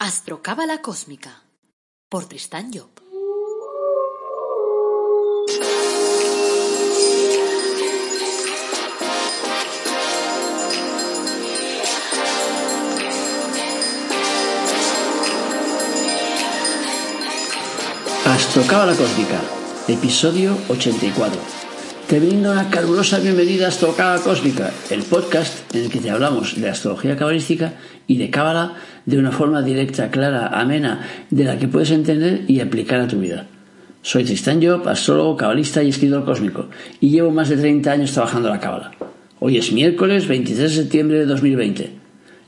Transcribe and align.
Astrocábala 0.00 0.80
Cósmica 0.80 1.42
por 2.08 2.26
Tristán 2.26 2.70
Job. 2.72 2.88
Astrocábala 18.24 18.94
Cósmica, 18.94 19.40
episodio 19.88 20.56
84. 20.68 21.57
Te 22.08 22.20
brindo 22.20 22.52
una 22.52 22.70
calurosa 22.70 23.18
bienvenida 23.18 23.66
a 23.66 23.68
Astrocábala 23.68 24.22
Cósmica, 24.22 24.72
el 24.88 25.02
podcast 25.02 25.74
en 25.74 25.84
el 25.84 25.90
que 25.90 25.98
te 25.98 26.08
hablamos 26.08 26.58
de 26.58 26.70
astrología 26.70 27.18
cabalística 27.18 27.74
y 28.06 28.16
de 28.16 28.30
cábala 28.30 28.76
de 29.04 29.18
una 29.18 29.30
forma 29.30 29.60
directa, 29.60 30.10
clara, 30.10 30.46
amena, 30.46 31.06
de 31.28 31.44
la 31.44 31.58
que 31.58 31.68
puedes 31.68 31.90
entender 31.90 32.44
y 32.48 32.60
aplicar 32.60 33.00
a 33.00 33.08
tu 33.08 33.18
vida. 33.18 33.46
Soy 34.00 34.24
Tristan 34.24 34.62
Job, 34.62 34.88
astrólogo, 34.88 35.36
cabalista 35.36 35.82
y 35.82 35.90
escritor 35.90 36.24
cósmico, 36.24 36.70
y 36.98 37.10
llevo 37.10 37.30
más 37.30 37.50
de 37.50 37.58
30 37.58 37.92
años 37.92 38.12
trabajando 38.12 38.48
la 38.48 38.58
cábala. 38.58 38.92
Hoy 39.38 39.58
es 39.58 39.70
miércoles 39.70 40.26
23 40.28 40.70
de 40.70 40.76
septiembre 40.82 41.18
de 41.18 41.26
2020. 41.26 41.90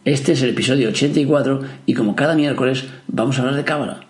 Este 0.06 0.32
es 0.32 0.42
el 0.42 0.51
episodio 0.51 0.88
84 0.88 1.60
y 1.84 1.92
como 1.92 2.16
cada 2.16 2.34
miércoles 2.34 2.84
vamos 3.09 3.37
a 3.37 3.42
hablar 3.42 3.56
de 3.56 3.65
cábala. 3.65 4.06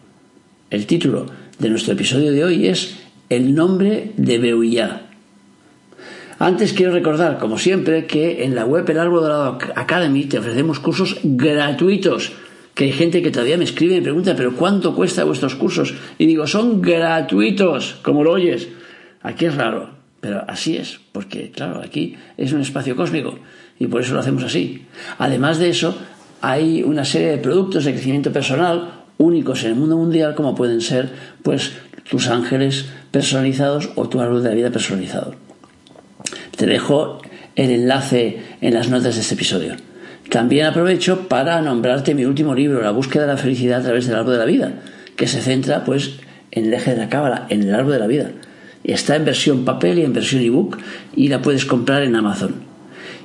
El 0.71 0.87
título 0.87 1.27
de 1.59 1.71
nuestro 1.71 1.95
episodio 1.95 2.30
de 2.30 2.45
hoy 2.45 2.69
es 2.69 2.99
El 3.29 3.57
nombre 3.57 4.13
de 4.17 4.39
Beuillá. 4.39 5.10
Antes 6.43 6.73
quiero 6.73 6.93
recordar, 6.93 7.37
como 7.37 7.59
siempre, 7.59 8.07
que 8.07 8.45
en 8.45 8.55
la 8.55 8.65
web 8.65 8.89
El 8.89 8.99
Árbol 8.99 9.21
Dorado 9.21 9.59
Academy 9.77 10.25
te 10.25 10.39
ofrecemos 10.39 10.80
cursos 10.80 11.19
gratuitos. 11.23 12.33
Que 12.73 12.85
hay 12.85 12.93
gente 12.93 13.21
que 13.21 13.30
todavía 13.30 13.59
me 13.59 13.65
escribe 13.65 13.93
y 13.93 13.97
me 13.99 14.05
pregunta, 14.05 14.35
¿pero 14.35 14.57
cuánto 14.57 14.95
cuesta 14.95 15.25
vuestros 15.25 15.55
cursos? 15.55 15.93
Y 16.16 16.25
digo, 16.25 16.47
son 16.47 16.80
gratuitos, 16.80 17.99
como 18.02 18.24
lo 18.24 18.33
oyes. 18.33 18.68
Aquí 19.21 19.45
es 19.45 19.55
raro, 19.55 19.91
pero 20.23 20.43
así 20.49 20.79
es, 20.79 20.99
porque 21.13 21.51
claro, 21.51 21.83
aquí 21.85 22.16
es 22.38 22.55
un 22.55 22.63
espacio 22.63 22.96
cósmico 22.96 23.38
y 23.79 23.87
por 23.88 24.01
eso 24.01 24.15
lo 24.15 24.21
hacemos 24.21 24.43
así. 24.43 24.87
Además 25.18 25.59
de 25.59 25.68
eso, 25.68 25.95
hay 26.41 26.83
una 26.83 27.05
serie 27.05 27.33
de 27.33 27.37
productos 27.37 27.85
de 27.85 27.93
crecimiento 27.93 28.33
personal 28.33 28.93
únicos 29.18 29.63
en 29.65 29.73
el 29.73 29.77
mundo 29.77 29.99
mundial, 29.99 30.35
como 30.35 30.55
pueden 30.55 30.80
ser, 30.80 31.11
pues, 31.43 31.74
tus 32.09 32.29
ángeles 32.29 32.87
personalizados 33.11 33.91
o 33.95 34.09
tu 34.09 34.23
árbol 34.23 34.43
de 34.43 34.49
la 34.49 34.55
vida 34.55 34.71
personalizado. 34.71 35.49
Te 36.61 36.66
dejo 36.66 37.23
el 37.57 37.71
enlace 37.71 38.39
en 38.61 38.75
las 38.75 38.91
notas 38.91 39.15
de 39.15 39.23
este 39.23 39.33
episodio. 39.33 39.77
También 40.29 40.67
aprovecho 40.67 41.27
para 41.27 41.63
nombrarte 41.63 42.15
mi 42.15 42.27
último 42.27 42.55
libro, 42.55 42.83
La 42.83 42.91
búsqueda 42.91 43.23
de 43.23 43.29
la 43.29 43.39
felicidad 43.39 43.80
a 43.80 43.85
través 43.85 44.07
del 44.07 44.17
árbol 44.17 44.35
de 44.35 44.39
la 44.41 44.45
vida, 44.45 44.75
que 45.17 45.27
se 45.27 45.41
centra 45.41 45.87
pues 45.87 46.17
en 46.51 46.67
el 46.67 46.75
eje 46.75 46.91
de 46.91 46.99
la 46.99 47.09
cábala, 47.09 47.47
en 47.49 47.63
el 47.63 47.75
árbol 47.75 47.95
de 47.95 47.99
la 47.99 48.07
vida. 48.07 48.30
Está 48.85 49.17
en 49.17 49.25
versión 49.25 49.65
papel 49.65 50.01
y 50.01 50.05
en 50.05 50.13
versión 50.13 50.43
ebook 50.43 50.77
y 51.17 51.29
la 51.29 51.41
puedes 51.41 51.65
comprar 51.65 52.02
en 52.02 52.15
Amazon. 52.15 52.57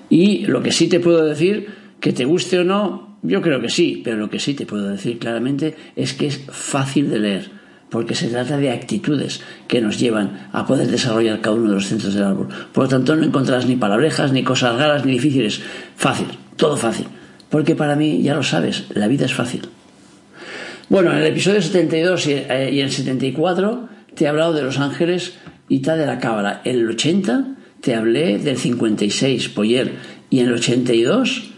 Y 0.10 0.46
lo 0.46 0.64
que 0.64 0.72
sí 0.72 0.88
te 0.88 1.02
puedo 1.02 1.26
decir, 1.26 1.68
que 2.00 2.14
te 2.14 2.24
guste 2.24 2.60
o 2.60 2.64
no, 2.64 3.18
yo 3.22 3.42
creo 3.42 3.60
que 3.60 3.68
sí, 3.68 4.00
pero 4.02 4.16
lo 4.16 4.30
que 4.30 4.40
sí 4.40 4.54
te 4.54 4.66
puedo 4.66 4.88
decir 4.88 5.20
claramente 5.20 5.76
es 5.98 6.14
que 6.14 6.28
es 6.28 6.42
fácil 6.48 7.10
de 7.10 7.20
leer 7.20 7.55
porque 7.96 8.14
se 8.14 8.28
trata 8.28 8.58
de 8.58 8.72
actitudes 8.72 9.40
que 9.70 9.80
nos 9.80 9.98
llevan 9.98 10.50
a 10.52 10.66
poder 10.66 10.92
desarrollar 10.92 11.40
cada 11.40 11.56
uno 11.56 11.70
de 11.70 11.76
los 11.76 11.88
centros 11.88 12.14
del 12.14 12.26
árbol. 12.26 12.50
Por 12.74 12.84
lo 12.84 12.90
tanto, 12.90 13.16
no 13.16 13.24
encontrarás 13.24 13.68
ni 13.68 13.78
palabrejas, 13.78 14.34
ni 14.34 14.44
cosas 14.44 14.78
raras, 14.78 15.06
ni 15.06 15.14
difíciles. 15.14 15.62
Fácil, 15.96 16.28
todo 16.58 16.76
fácil. 16.76 17.08
Porque 17.50 17.74
para 17.74 17.96
mí, 17.96 18.22
ya 18.22 18.36
lo 18.36 18.44
sabes, 18.44 18.84
la 18.94 19.08
vida 19.08 19.24
es 19.24 19.34
fácil. 19.34 19.62
Bueno, 20.90 21.14
en 21.14 21.20
el 21.20 21.28
episodio 21.28 21.62
72 21.62 22.28
y 22.28 22.34
en 22.34 22.80
el 22.80 22.92
74 22.92 23.88
te 24.14 24.26
he 24.26 24.28
hablado 24.28 24.52
de 24.52 24.64
los 24.64 24.78
ángeles 24.78 25.36
y 25.70 25.80
tal 25.80 25.98
de 25.98 26.06
la 26.06 26.20
cábala. 26.20 26.60
En 26.66 26.76
el 26.80 26.90
80 26.90 27.48
te 27.80 27.96
hablé 27.96 28.40
del 28.40 28.58
56, 28.58 29.48
Poyer, 29.48 29.94
y 30.30 30.42
en 30.42 30.48
el 30.48 30.56
82 30.56 31.52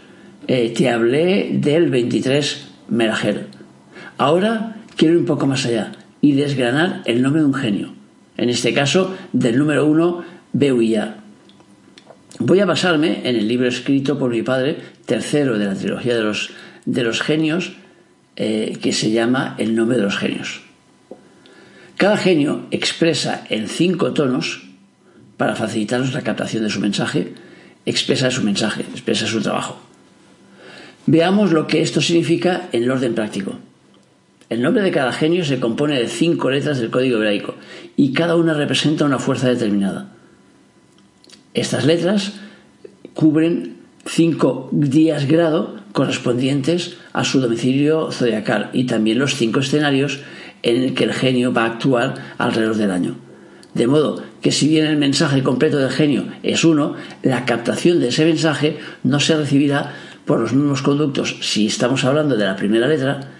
eh, 0.46 0.72
te 0.72 0.88
hablé 0.88 1.50
del 1.54 1.90
23, 1.90 2.68
Merajer. 2.90 3.46
Ahora 4.18 4.76
quiero 4.94 5.14
ir 5.14 5.20
un 5.20 5.26
poco 5.26 5.48
más 5.48 5.66
allá 5.66 5.97
y 6.20 6.32
desgranar 6.32 7.02
el 7.04 7.22
nombre 7.22 7.42
de 7.42 7.46
un 7.46 7.54
genio, 7.54 7.92
en 8.36 8.50
este 8.50 8.72
caso 8.74 9.16
del 9.32 9.58
número 9.58 9.86
uno, 9.86 10.24
Beuillá. 10.52 11.16
Voy 12.38 12.60
a 12.60 12.66
basarme 12.66 13.20
en 13.24 13.36
el 13.36 13.48
libro 13.48 13.68
escrito 13.68 14.18
por 14.18 14.30
mi 14.30 14.42
padre, 14.42 14.78
tercero 15.06 15.58
de 15.58 15.66
la 15.66 15.74
trilogía 15.74 16.16
de 16.16 16.22
los, 16.22 16.50
de 16.84 17.02
los 17.02 17.20
genios, 17.20 17.72
eh, 18.36 18.78
que 18.80 18.92
se 18.92 19.10
llama 19.10 19.56
El 19.58 19.74
nombre 19.74 19.96
de 19.96 20.04
los 20.04 20.16
genios. 20.16 20.60
Cada 21.96 22.16
genio 22.16 22.66
expresa 22.70 23.44
en 23.48 23.68
cinco 23.68 24.12
tonos, 24.12 24.62
para 25.36 25.56
facilitarnos 25.56 26.12
la 26.14 26.22
captación 26.22 26.62
de 26.62 26.70
su 26.70 26.80
mensaje, 26.80 27.32
expresa 27.86 28.30
su 28.30 28.42
mensaje, 28.42 28.82
expresa 28.82 29.26
su 29.26 29.40
trabajo. 29.40 29.80
Veamos 31.06 31.52
lo 31.52 31.66
que 31.66 31.80
esto 31.80 32.00
significa 32.00 32.68
en 32.72 32.82
el 32.82 32.90
orden 32.90 33.14
práctico. 33.14 33.58
El 34.50 34.62
nombre 34.62 34.82
de 34.82 34.90
cada 34.90 35.12
genio 35.12 35.44
se 35.44 35.60
compone 35.60 35.98
de 35.98 36.08
cinco 36.08 36.48
letras 36.50 36.78
del 36.78 36.90
código 36.90 37.18
hebraico 37.18 37.54
y 37.96 38.14
cada 38.14 38.34
una 38.36 38.54
representa 38.54 39.04
una 39.04 39.18
fuerza 39.18 39.48
determinada. 39.48 40.08
Estas 41.52 41.84
letras 41.84 42.32
cubren 43.12 43.76
cinco 44.06 44.70
días 44.72 45.26
grado 45.26 45.76
correspondientes 45.92 46.96
a 47.12 47.24
su 47.24 47.40
domicilio 47.40 48.10
zodiacal 48.10 48.70
y 48.72 48.84
también 48.84 49.18
los 49.18 49.34
cinco 49.34 49.60
escenarios 49.60 50.20
en 50.62 50.82
el 50.82 50.94
que 50.94 51.04
el 51.04 51.12
genio 51.12 51.52
va 51.52 51.64
a 51.64 51.72
actuar 51.72 52.14
alrededor 52.38 52.76
del 52.76 52.90
año. 52.90 53.16
De 53.74 53.86
modo 53.86 54.22
que 54.40 54.50
si 54.50 54.68
bien 54.68 54.86
el 54.86 54.96
mensaje 54.96 55.42
completo 55.42 55.76
del 55.76 55.90
genio 55.90 56.24
es 56.42 56.64
uno, 56.64 56.94
la 57.22 57.44
captación 57.44 58.00
de 58.00 58.08
ese 58.08 58.24
mensaje 58.24 58.78
no 59.02 59.20
se 59.20 59.36
recibirá 59.36 59.94
por 60.24 60.40
los 60.40 60.54
mismos 60.54 60.80
conductos 60.80 61.36
si 61.42 61.66
estamos 61.66 62.04
hablando 62.04 62.36
de 62.36 62.46
la 62.46 62.56
primera 62.56 62.88
letra 62.88 63.37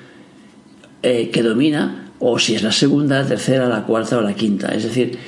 eh, 1.03 1.31
que 1.31 1.43
domina 1.43 2.11
o 2.19 2.39
si 2.39 2.55
es 2.55 2.63
la 2.63 2.73
segunda, 2.73 3.23
la 3.23 3.29
tercera, 3.29 3.69
la 3.69 3.85
cuarta 3.85 4.19
o 4.19 4.23
la 4.23 4.35
quinta. 4.35 4.75
Es 4.75 4.83
decir, 4.83 5.19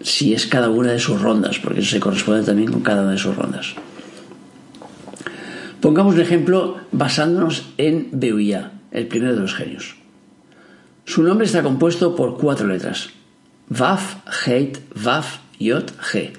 si 0.00 0.32
es 0.32 0.46
cada 0.46 0.70
una 0.70 0.92
de 0.92 0.98
sus 0.98 1.20
rondas, 1.20 1.58
porque 1.58 1.80
eso 1.80 1.90
se 1.90 2.00
corresponde 2.00 2.44
también 2.44 2.72
con 2.72 2.82
cada 2.82 3.02
una 3.02 3.12
de 3.12 3.18
sus 3.18 3.36
rondas. 3.36 3.74
Pongamos 5.80 6.14
un 6.14 6.20
ejemplo 6.20 6.78
basándonos 6.90 7.70
en 7.76 8.08
Beuillá, 8.12 8.72
el 8.90 9.06
primero 9.06 9.34
de 9.34 9.40
los 9.40 9.54
genios. 9.54 9.96
Su 11.04 11.22
nombre 11.22 11.46
está 11.46 11.62
compuesto 11.62 12.16
por 12.16 12.36
cuatro 12.36 12.66
letras: 12.66 13.10
Vaf, 13.68 14.16
Heit, 14.46 14.78
Vaf, 14.94 15.38
Yot, 15.58 15.96
G. 16.00 16.32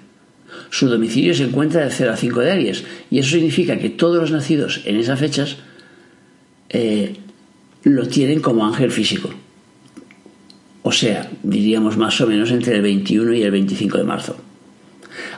Su 0.72 0.90
domicilio 0.90 1.34
se 1.34 1.44
encuentra 1.44 1.84
de 1.84 1.92
0 1.92 2.12
a 2.14 2.18
5 2.18 2.40
de 2.42 2.52
Aries, 2.52 2.84
y 3.10 3.20
eso 3.20 3.32
significa 3.32 3.78
que 3.78 3.90
todos 3.90 4.18
los 4.18 4.32
nacidos 4.32 4.82
en 4.86 4.98
esas 4.98 5.20
fechas 5.20 5.58
eh, 6.70 7.18
lo 7.84 8.08
tienen 8.08 8.42
como 8.42 8.66
ángel 8.66 8.92
físico. 8.92 9.30
O 10.84 10.92
sea, 10.92 11.30
diríamos 11.44 11.98
más 11.98 12.20
o 12.22 12.28
menos 12.28 12.52
entre 12.52 12.76
el 12.76 12.82
21 12.82 13.34
y 13.34 13.44
el 13.44 13.52
25 13.52 13.98
de 13.98 14.04
marzo. 14.04 14.38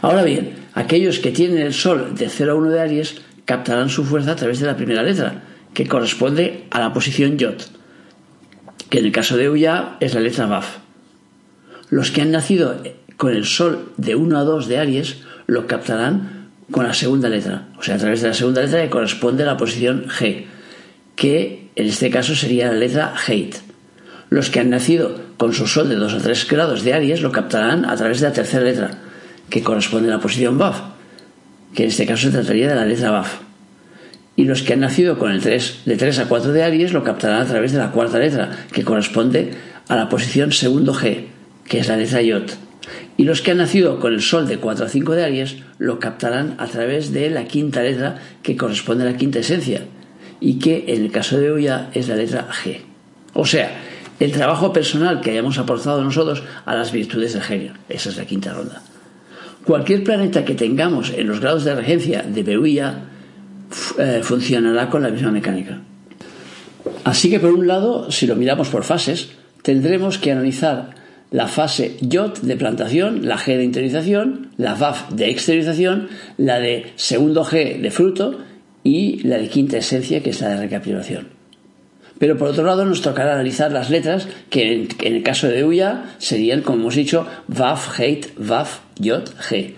Ahora 0.01 0.23
bien, 0.23 0.55
aquellos 0.73 1.19
que 1.19 1.31
tienen 1.31 1.59
el 1.59 1.73
Sol 1.73 2.15
de 2.15 2.29
0 2.29 2.51
a 2.51 2.55
1 2.55 2.69
de 2.69 2.79
Aries 2.79 3.21
captarán 3.45 3.89
su 3.89 4.03
fuerza 4.03 4.31
a 4.31 4.35
través 4.35 4.59
de 4.59 4.67
la 4.67 4.77
primera 4.77 5.03
letra, 5.03 5.43
que 5.73 5.87
corresponde 5.87 6.65
a 6.69 6.79
la 6.79 6.93
posición 6.93 7.37
Yot, 7.37 7.69
que 8.89 8.99
en 8.99 9.05
el 9.05 9.11
caso 9.11 9.37
de 9.37 9.49
Uya 9.49 9.97
es 9.99 10.13
la 10.13 10.21
letra 10.21 10.45
Baf. 10.45 10.77
Los 11.89 12.11
que 12.11 12.21
han 12.21 12.31
nacido 12.31 12.81
con 13.17 13.33
el 13.33 13.45
Sol 13.45 13.91
de 13.97 14.15
1 14.15 14.37
a 14.37 14.43
2 14.43 14.67
de 14.67 14.77
Aries 14.77 15.17
lo 15.47 15.67
captarán 15.67 16.49
con 16.71 16.85
la 16.85 16.93
segunda 16.93 17.27
letra, 17.27 17.67
o 17.77 17.83
sea, 17.83 17.95
a 17.95 17.97
través 17.97 18.21
de 18.21 18.29
la 18.29 18.33
segunda 18.33 18.61
letra 18.61 18.83
que 18.83 18.89
corresponde 18.89 19.43
a 19.43 19.47
la 19.47 19.57
posición 19.57 20.07
G, 20.07 20.45
que 21.21 21.69
en 21.75 21.85
este 21.85 22.09
caso 22.09 22.35
sería 22.35 22.71
la 22.71 22.79
letra 22.79 23.13
Heit. 23.27 23.57
Los 24.31 24.49
que 24.49 24.59
han 24.59 24.71
nacido 24.71 25.21
con 25.37 25.53
su 25.53 25.67
sol 25.67 25.87
de 25.87 25.95
2 25.95 26.15
a 26.15 26.17
3 26.17 26.47
grados 26.47 26.83
de 26.83 26.95
Aries 26.95 27.21
lo 27.21 27.31
captarán 27.31 27.85
a 27.85 27.95
través 27.95 28.21
de 28.21 28.29
la 28.29 28.33
tercera 28.33 28.63
letra, 28.63 28.89
que 29.47 29.61
corresponde 29.61 30.09
a 30.09 30.15
la 30.15 30.19
posición 30.19 30.57
Baf, 30.57 30.81
que 31.75 31.83
en 31.83 31.89
este 31.89 32.07
caso 32.07 32.23
se 32.23 32.31
trataría 32.31 32.69
de 32.69 32.73
la 32.73 32.87
letra 32.87 33.11
Baf. 33.11 33.37
Y 34.35 34.45
los 34.45 34.63
que 34.63 34.73
han 34.73 34.79
nacido 34.79 35.19
con 35.19 35.31
el 35.31 35.41
3 35.41 35.81
de 35.85 35.95
3 35.95 36.17
a 36.17 36.27
4 36.27 36.53
de 36.53 36.63
Aries 36.63 36.91
lo 36.91 37.03
captarán 37.03 37.43
a 37.43 37.45
través 37.45 37.71
de 37.71 37.77
la 37.77 37.91
cuarta 37.91 38.17
letra, 38.17 38.49
que 38.71 38.83
corresponde 38.83 39.51
a 39.89 39.95
la 39.95 40.09
posición 40.09 40.51
segundo 40.51 40.95
G, 40.95 41.25
que 41.67 41.81
es 41.81 41.87
la 41.87 41.97
letra 41.97 42.23
Yot. 42.23 42.57
Y 43.17 43.25
los 43.25 43.43
que 43.43 43.51
han 43.51 43.57
nacido 43.57 43.99
con 43.99 44.11
el 44.13 44.23
Sol 44.23 44.47
de 44.47 44.57
4 44.57 44.87
a 44.87 44.89
5 44.89 45.13
de 45.13 45.23
Aries 45.23 45.57
lo 45.77 45.99
captarán 45.99 46.55
a 46.57 46.65
través 46.65 47.13
de 47.13 47.29
la 47.29 47.45
quinta 47.45 47.83
letra, 47.83 48.17
que 48.41 48.57
corresponde 48.57 49.03
a 49.03 49.11
la 49.11 49.17
quinta 49.17 49.37
esencia, 49.37 49.81
y 50.41 50.59
que 50.59 50.83
en 50.87 51.03
el 51.03 51.11
caso 51.11 51.37
de 51.37 51.51
Oya 51.51 51.89
es 51.93 52.09
la 52.09 52.15
letra 52.15 52.49
G. 52.49 52.79
O 53.33 53.45
sea, 53.45 53.79
el 54.19 54.31
trabajo 54.31 54.73
personal 54.73 55.21
que 55.21 55.31
hayamos 55.31 55.57
aportado 55.57 56.03
nosotros 56.03 56.43
a 56.65 56.75
las 56.75 56.91
virtudes 56.91 57.33
del 57.33 57.43
genio. 57.43 57.73
Esa 57.87 58.09
es 58.09 58.17
la 58.17 58.25
quinta 58.25 58.51
ronda. 58.51 58.81
Cualquier 59.63 60.03
planeta 60.03 60.43
que 60.43 60.55
tengamos 60.55 61.11
en 61.11 61.27
los 61.27 61.39
grados 61.39 61.63
de 61.63 61.75
regencia 61.75 62.23
de 62.23 62.43
Beuya 62.43 63.03
eh, 63.97 64.21
funcionará 64.23 64.89
con 64.89 65.03
la 65.03 65.09
misma 65.09 65.31
mecánica. 65.31 65.79
Así 67.03 67.29
que 67.29 67.39
por 67.39 67.51
un 67.51 67.67
lado, 67.67 68.11
si 68.11 68.25
lo 68.27 68.35
miramos 68.35 68.69
por 68.69 68.83
fases, 68.83 69.29
tendremos 69.61 70.17
que 70.17 70.31
analizar 70.31 70.95
la 71.29 71.47
fase 71.47 71.97
YOT 72.01 72.41
de 72.41 72.57
plantación, 72.57 73.27
la 73.27 73.37
G 73.37 73.57
de 73.57 73.63
interiorización, 73.63 74.49
la 74.57 74.73
VAF 74.75 75.11
de 75.11 75.29
exteriorización, 75.29 76.09
la 76.37 76.59
de 76.59 76.91
segundo 76.95 77.45
G 77.45 77.79
de 77.79 77.91
fruto 77.91 78.39
y 78.83 79.19
la 79.23 79.37
de 79.37 79.49
quinta 79.49 79.77
esencia, 79.77 80.21
que 80.23 80.31
es 80.31 80.41
la 80.41 80.49
de 80.49 80.57
recapitulación. 80.57 81.41
Pero 82.21 82.37
por 82.37 82.49
otro 82.49 82.63
lado 82.63 82.85
nos 82.85 83.01
tocará 83.01 83.33
analizar 83.33 83.71
las 83.71 83.89
letras 83.89 84.27
que 84.51 84.73
en, 84.73 84.87
el 84.99 85.23
caso 85.23 85.47
de 85.47 85.63
UYA 85.63 86.15
serían, 86.19 86.61
como 86.61 86.81
hemos 86.81 86.95
dicho, 86.95 87.25
VAF, 87.47 87.99
HEIT, 87.99 88.37
VAF, 88.37 88.79
YOT, 88.99 89.35
G. 89.39 89.73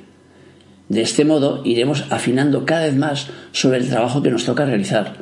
De 0.90 1.02
este 1.02 1.24
modo 1.24 1.62
iremos 1.64 2.04
afinando 2.10 2.66
cada 2.66 2.86
vez 2.86 2.96
más 2.96 3.30
sobre 3.54 3.78
el 3.78 3.88
trabajo 3.88 4.22
que 4.22 4.30
nos 4.30 4.44
toca 4.44 4.66
realizar, 4.66 5.16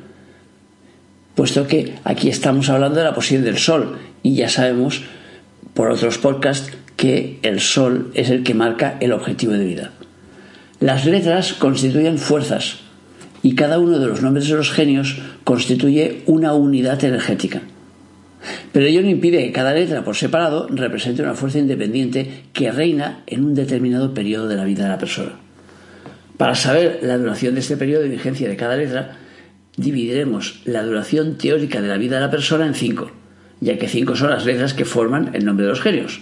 puesto 1.36 1.68
que 1.68 1.94
aquí 2.04 2.30
estamos 2.30 2.70
hablando 2.70 2.98
de 2.98 3.06
la 3.06 3.14
posición 3.14 3.44
del 3.44 3.60
Sol 3.60 4.00
y 4.24 4.34
ya 4.34 4.50
sabemos 4.50 5.04
por 5.76 5.92
otros 5.92 6.18
podcasts 6.18 6.72
que 6.98 7.40
el 7.44 7.60
Sol 7.60 8.12
es 8.16 8.32
el 8.32 8.44
que 8.44 8.56
marca 8.56 8.98
el 9.00 9.14
objetivo 9.14 9.54
de 9.54 9.66
vida. 9.66 9.92
Las 10.80 11.06
letras 11.06 11.54
constituyen 11.54 12.18
fuerzas 12.18 12.81
y 13.44 13.56
cada 13.56 13.80
uno 13.80 14.00
de 14.00 14.08
los 14.08 14.22
nombres 14.22 14.48
de 14.48 14.56
los 14.56 14.72
genios 14.72 15.18
constituye 15.44 16.24
una 16.26 16.54
unidad 16.54 17.04
energética. 17.04 17.62
Pero 18.72 18.86
ello 18.86 19.02
no 19.02 19.10
impide 19.10 19.44
que 19.46 19.52
cada 19.52 19.74
letra 19.74 20.04
por 20.04 20.16
separado 20.16 20.68
represente 20.70 21.22
una 21.22 21.36
fuerza 21.36 21.60
independiente 21.60 22.44
que 22.54 22.72
reina 22.72 23.24
en 23.28 23.46
un 23.46 23.54
determinado 23.54 24.14
periodo 24.14 24.48
de 24.48 24.56
la 24.56 24.64
vida 24.64 24.84
de 24.84 24.90
la 24.90 24.98
persona. 24.98 25.34
Para 26.38 26.56
saber 26.56 27.00
la 27.04 27.18
duración 27.18 27.54
de 27.54 27.62
este 27.62 27.78
periodo 27.78 28.04
de 28.04 28.10
vigencia 28.10 28.50
de 28.50 28.56
cada 28.56 28.78
letra, 28.78 29.18
dividiremos 29.78 30.62
la 30.66 30.84
duración 30.84 31.38
teórica 31.38 31.82
de 31.82 31.88
la 31.88 31.98
vida 31.98 32.16
de 32.16 32.22
la 32.22 32.32
persona 32.32 32.66
en 32.66 32.74
cinco 32.74 33.12
ya 33.62 33.78
que 33.78 33.88
cinco 33.88 34.16
son 34.16 34.32
las 34.32 34.46
letras 34.46 34.74
que 34.74 34.86
forman 34.86 35.30
el 35.34 35.46
nombre 35.46 35.66
de 35.66 35.70
los 35.70 35.82
genios. 35.82 36.20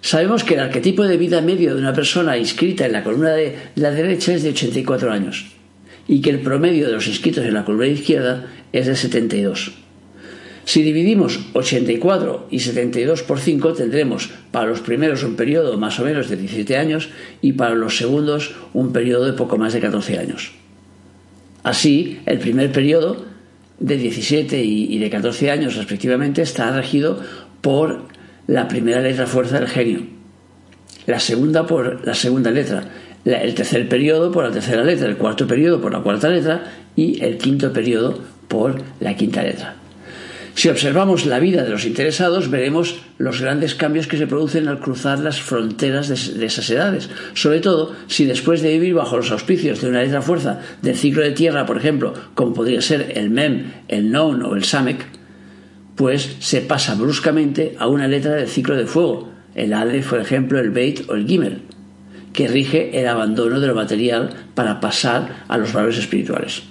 Sabemos 0.00 0.44
que 0.44 0.54
el 0.54 0.60
arquetipo 0.60 1.02
de 1.02 1.16
vida 1.16 1.40
medio 1.40 1.74
de 1.74 1.80
una 1.80 1.92
persona 1.92 2.38
inscrita 2.38 2.86
en 2.86 2.92
la 2.92 3.02
columna 3.02 3.30
de 3.30 3.56
la 3.74 3.90
derecha 3.90 4.32
es 4.32 4.42
de 4.42 4.50
84 4.50 5.12
años 5.12 5.53
y 6.06 6.20
que 6.20 6.30
el 6.30 6.40
promedio 6.40 6.86
de 6.86 6.92
los 6.92 7.06
inscritos 7.06 7.44
en 7.44 7.54
la 7.54 7.64
columna 7.64 7.86
izquierda 7.86 8.46
es 8.72 8.86
de 8.86 8.96
72. 8.96 9.72
Si 10.64 10.82
dividimos 10.82 11.40
84 11.52 12.48
y 12.50 12.60
72 12.60 13.22
por 13.22 13.38
5 13.38 13.74
tendremos 13.74 14.30
para 14.50 14.68
los 14.68 14.80
primeros 14.80 15.22
un 15.22 15.36
periodo 15.36 15.76
más 15.76 16.00
o 16.00 16.04
menos 16.04 16.28
de 16.30 16.36
17 16.36 16.78
años 16.78 17.10
y 17.42 17.52
para 17.52 17.74
los 17.74 17.98
segundos 17.98 18.54
un 18.72 18.92
periodo 18.92 19.26
de 19.26 19.34
poco 19.34 19.58
más 19.58 19.74
de 19.74 19.80
14 19.80 20.18
años. 20.18 20.52
Así, 21.62 22.20
el 22.24 22.38
primer 22.38 22.72
periodo 22.72 23.24
de 23.78 23.96
17 23.96 24.62
y 24.62 24.98
de 24.98 25.10
14 25.10 25.50
años 25.50 25.76
respectivamente 25.76 26.40
está 26.42 26.74
regido 26.74 27.20
por 27.60 28.04
la 28.46 28.68
primera 28.68 29.00
letra 29.00 29.26
fuerza 29.26 29.58
del 29.58 29.68
genio, 29.68 30.06
la 31.06 31.20
segunda 31.20 31.66
por 31.66 32.06
la 32.06 32.14
segunda 32.14 32.50
letra, 32.50 32.84
el 33.24 33.54
tercer 33.54 33.88
periodo 33.88 34.30
por 34.30 34.44
la 34.44 34.50
tercera 34.50 34.84
letra, 34.84 35.08
el 35.08 35.16
cuarto 35.16 35.46
periodo 35.46 35.80
por 35.80 35.92
la 35.92 36.00
cuarta 36.00 36.28
letra 36.28 36.64
y 36.94 37.22
el 37.24 37.38
quinto 37.38 37.72
periodo 37.72 38.18
por 38.48 38.82
la 39.00 39.16
quinta 39.16 39.42
letra. 39.42 39.76
Si 40.54 40.68
observamos 40.68 41.26
la 41.26 41.40
vida 41.40 41.64
de 41.64 41.70
los 41.70 41.84
interesados, 41.84 42.48
veremos 42.48 43.00
los 43.18 43.40
grandes 43.40 43.74
cambios 43.74 44.06
que 44.06 44.16
se 44.16 44.28
producen 44.28 44.68
al 44.68 44.78
cruzar 44.78 45.18
las 45.18 45.40
fronteras 45.40 46.08
de, 46.08 46.46
esas 46.46 46.70
edades, 46.70 47.10
sobre 47.34 47.58
todo 47.58 47.92
si 48.06 48.24
después 48.24 48.62
de 48.62 48.70
vivir 48.70 48.94
bajo 48.94 49.16
los 49.16 49.32
auspicios 49.32 49.80
de 49.80 49.88
una 49.88 50.02
letra 50.02 50.22
fuerza 50.22 50.60
del 50.80 50.96
ciclo 50.96 51.22
de 51.22 51.32
tierra, 51.32 51.66
por 51.66 51.76
ejemplo, 51.76 52.14
como 52.34 52.54
podría 52.54 52.80
ser 52.82 53.14
el 53.16 53.30
MEM, 53.30 53.72
el 53.88 54.12
NON 54.12 54.42
o 54.42 54.54
el 54.54 54.62
SAMEC, 54.62 55.04
pues 55.96 56.36
se 56.38 56.60
pasa 56.60 56.94
bruscamente 56.94 57.74
a 57.78 57.88
una 57.88 58.06
letra 58.06 58.34
del 58.34 58.48
ciclo 58.48 58.76
de 58.76 58.86
fuego, 58.86 59.32
el 59.56 59.72
ALE, 59.72 60.02
por 60.02 60.20
ejemplo, 60.20 60.60
el 60.60 60.70
BEIT 60.70 61.10
o 61.10 61.14
el 61.14 61.26
GIMEL, 61.26 61.62
que 62.34 62.48
rige 62.48 63.00
el 63.00 63.06
abandono 63.06 63.60
de 63.60 63.68
lo 63.68 63.74
material 63.74 64.30
para 64.54 64.80
pasar 64.80 65.44
a 65.48 65.56
los 65.56 65.72
valores 65.72 65.96
espirituales. 65.96 66.64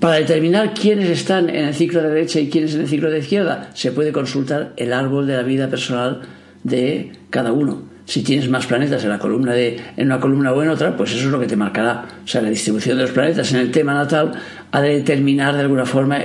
Para 0.00 0.16
determinar 0.16 0.74
quiénes 0.74 1.10
están 1.10 1.50
en 1.50 1.66
el 1.66 1.74
ciclo 1.74 2.02
de 2.02 2.08
derecha 2.08 2.40
y 2.40 2.48
quiénes 2.48 2.74
en 2.74 2.80
el 2.80 2.88
ciclo 2.88 3.10
de 3.10 3.18
izquierda, 3.18 3.70
se 3.74 3.92
puede 3.92 4.10
consultar 4.10 4.72
el 4.76 4.92
árbol 4.92 5.26
de 5.26 5.36
la 5.36 5.42
vida 5.42 5.68
personal 5.68 6.22
de 6.64 7.12
cada 7.30 7.52
uno. 7.52 7.82
Si 8.06 8.22
tienes 8.22 8.48
más 8.48 8.66
planetas 8.66 9.04
en 9.04 9.10
la 9.10 9.18
columna 9.18 9.52
de, 9.52 9.78
en 9.96 10.06
una 10.06 10.18
columna 10.18 10.52
o 10.52 10.62
en 10.62 10.70
otra, 10.70 10.96
pues 10.96 11.10
eso 11.10 11.26
es 11.26 11.30
lo 11.30 11.40
que 11.40 11.46
te 11.46 11.56
marcará. 11.56 12.06
O 12.24 12.26
sea, 12.26 12.40
la 12.40 12.48
distribución 12.48 12.96
de 12.96 13.02
los 13.02 13.12
planetas 13.12 13.52
en 13.52 13.58
el 13.60 13.70
tema 13.70 13.92
natal 13.92 14.32
ha 14.70 14.80
de 14.80 14.94
determinar 14.94 15.54
de 15.54 15.60
alguna 15.60 15.84
forma 15.84 16.18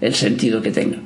el 0.00 0.14
sentido 0.14 0.60
que 0.60 0.72
tenga. 0.72 0.98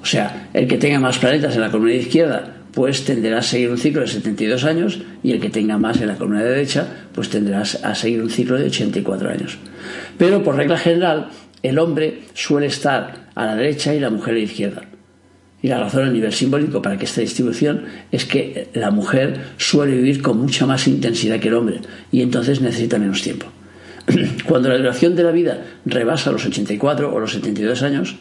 O 0.00 0.06
sea, 0.06 0.50
el 0.52 0.68
que 0.68 0.78
tenga 0.78 1.00
más 1.00 1.18
planetas 1.18 1.56
en 1.56 1.62
la 1.62 1.70
columna 1.70 1.94
izquierda, 1.94 2.61
pues 2.72 3.04
tenderá 3.04 3.38
a 3.38 3.42
seguir 3.42 3.70
un 3.70 3.78
ciclo 3.78 4.00
de 4.00 4.06
72 4.06 4.64
años 4.64 5.00
y 5.22 5.32
el 5.32 5.40
que 5.40 5.50
tenga 5.50 5.78
más 5.78 6.00
en 6.00 6.08
la 6.08 6.16
columna 6.16 6.42
de 6.42 6.50
derecha, 6.50 6.86
pues 7.14 7.28
tendrá 7.28 7.60
a 7.60 7.94
seguir 7.94 8.22
un 8.22 8.30
ciclo 8.30 8.58
de 8.58 8.66
84 8.66 9.30
años. 9.30 9.58
Pero 10.18 10.42
por 10.42 10.56
regla 10.56 10.78
general, 10.78 11.28
el 11.62 11.78
hombre 11.78 12.22
suele 12.34 12.66
estar 12.66 13.28
a 13.34 13.46
la 13.46 13.56
derecha 13.56 13.94
y 13.94 14.00
la 14.00 14.10
mujer 14.10 14.34
a 14.34 14.38
la 14.38 14.42
izquierda. 14.42 14.82
Y 15.62 15.68
la 15.68 15.78
razón 15.78 16.08
a 16.08 16.10
nivel 16.10 16.32
simbólico 16.32 16.82
para 16.82 16.98
que 16.98 17.04
esta 17.04 17.20
distribución 17.20 17.84
es 18.10 18.24
que 18.24 18.68
la 18.74 18.90
mujer 18.90 19.38
suele 19.58 19.94
vivir 19.94 20.20
con 20.20 20.38
mucha 20.38 20.66
más 20.66 20.88
intensidad 20.88 21.38
que 21.38 21.48
el 21.48 21.54
hombre 21.54 21.80
y 22.10 22.22
entonces 22.22 22.60
necesita 22.60 22.98
menos 22.98 23.22
tiempo. 23.22 23.46
Cuando 24.48 24.70
la 24.70 24.78
duración 24.78 25.14
de 25.14 25.22
la 25.22 25.30
vida 25.30 25.62
rebasa 25.84 26.32
los 26.32 26.44
84 26.44 27.14
o 27.14 27.20
los 27.20 27.32
72 27.32 27.82
años, 27.82 28.16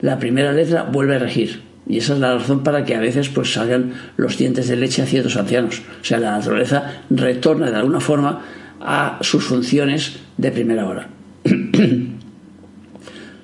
la 0.00 0.18
primera 0.18 0.52
letra 0.52 0.84
vuelve 0.84 1.16
a 1.16 1.18
regir. 1.18 1.60
Y 1.88 1.98
esa 1.98 2.14
es 2.14 2.20
la 2.20 2.34
razón 2.34 2.64
para 2.64 2.84
que 2.84 2.94
a 2.94 3.00
veces 3.00 3.28
pues 3.28 3.52
salgan 3.52 3.92
los 4.16 4.36
dientes 4.36 4.68
de 4.68 4.76
leche 4.76 5.02
a 5.02 5.06
ciertos 5.06 5.36
ancianos. 5.36 5.82
O 6.00 6.04
sea, 6.04 6.18
la 6.18 6.32
naturaleza 6.32 7.02
retorna 7.10 7.70
de 7.70 7.76
alguna 7.76 8.00
forma 8.00 8.42
a 8.80 9.18
sus 9.20 9.44
funciones 9.44 10.16
de 10.36 10.50
primera 10.50 10.86
hora. 10.86 11.08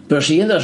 Pero 0.08 0.20
siguiendo 0.20 0.58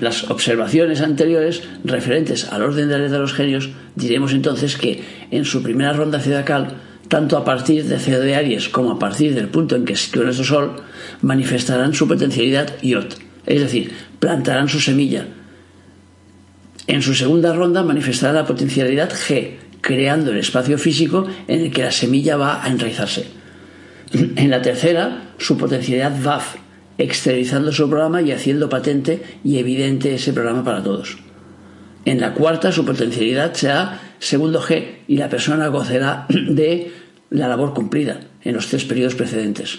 las 0.00 0.30
observaciones 0.30 1.00
anteriores 1.00 1.62
referentes 1.82 2.52
al 2.52 2.62
orden 2.62 2.88
de 2.88 2.98
la 2.98 3.08
de 3.08 3.18
los 3.18 3.32
genios, 3.32 3.70
diremos 3.96 4.32
entonces 4.32 4.76
que 4.76 5.02
en 5.30 5.44
su 5.44 5.60
primera 5.62 5.92
ronda 5.92 6.20
zodiacal, 6.20 6.74
tanto 7.08 7.36
a 7.36 7.44
partir 7.44 7.84
de 7.84 7.98
CEO 7.98 8.20
de 8.20 8.36
Aries 8.36 8.68
como 8.68 8.92
a 8.92 9.00
partir 9.00 9.34
del 9.34 9.48
punto 9.48 9.74
en 9.74 9.84
que 9.84 9.96
sitúa 9.96 10.22
nuestro 10.22 10.44
Sol, 10.44 10.76
manifestarán 11.20 11.94
su 11.94 12.06
potencialidad 12.06 12.80
Yot, 12.80 13.18
es 13.44 13.60
decir, 13.60 13.90
plantarán 14.20 14.68
su 14.68 14.78
semilla. 14.78 15.26
En 16.86 17.02
su 17.02 17.14
segunda 17.14 17.52
ronda 17.54 17.82
manifestará 17.82 18.32
la 18.32 18.46
potencialidad 18.46 19.12
G, 19.12 19.56
creando 19.80 20.30
el 20.30 20.38
espacio 20.38 20.78
físico 20.78 21.26
en 21.46 21.60
el 21.60 21.72
que 21.72 21.82
la 21.82 21.92
semilla 21.92 22.36
va 22.36 22.64
a 22.64 22.68
enraizarse. 22.68 23.26
En 24.36 24.50
la 24.50 24.60
tercera, 24.60 25.34
su 25.38 25.56
potencialidad 25.56 26.12
VAF, 26.22 26.56
exteriorizando 26.98 27.72
su 27.72 27.88
programa 27.88 28.20
y 28.22 28.32
haciendo 28.32 28.68
patente 28.68 29.22
y 29.44 29.58
evidente 29.58 30.14
ese 30.14 30.32
programa 30.32 30.64
para 30.64 30.82
todos. 30.82 31.18
En 32.04 32.20
la 32.20 32.34
cuarta, 32.34 32.72
su 32.72 32.84
potencialidad 32.84 33.54
será 33.54 34.00
segundo 34.18 34.60
G 34.60 34.98
y 35.08 35.16
la 35.16 35.28
persona 35.28 35.68
gozará 35.68 36.26
de 36.28 36.92
la 37.30 37.48
labor 37.48 37.74
cumplida 37.74 38.20
en 38.42 38.54
los 38.54 38.66
tres 38.66 38.84
periodos 38.84 39.14
precedentes. 39.14 39.78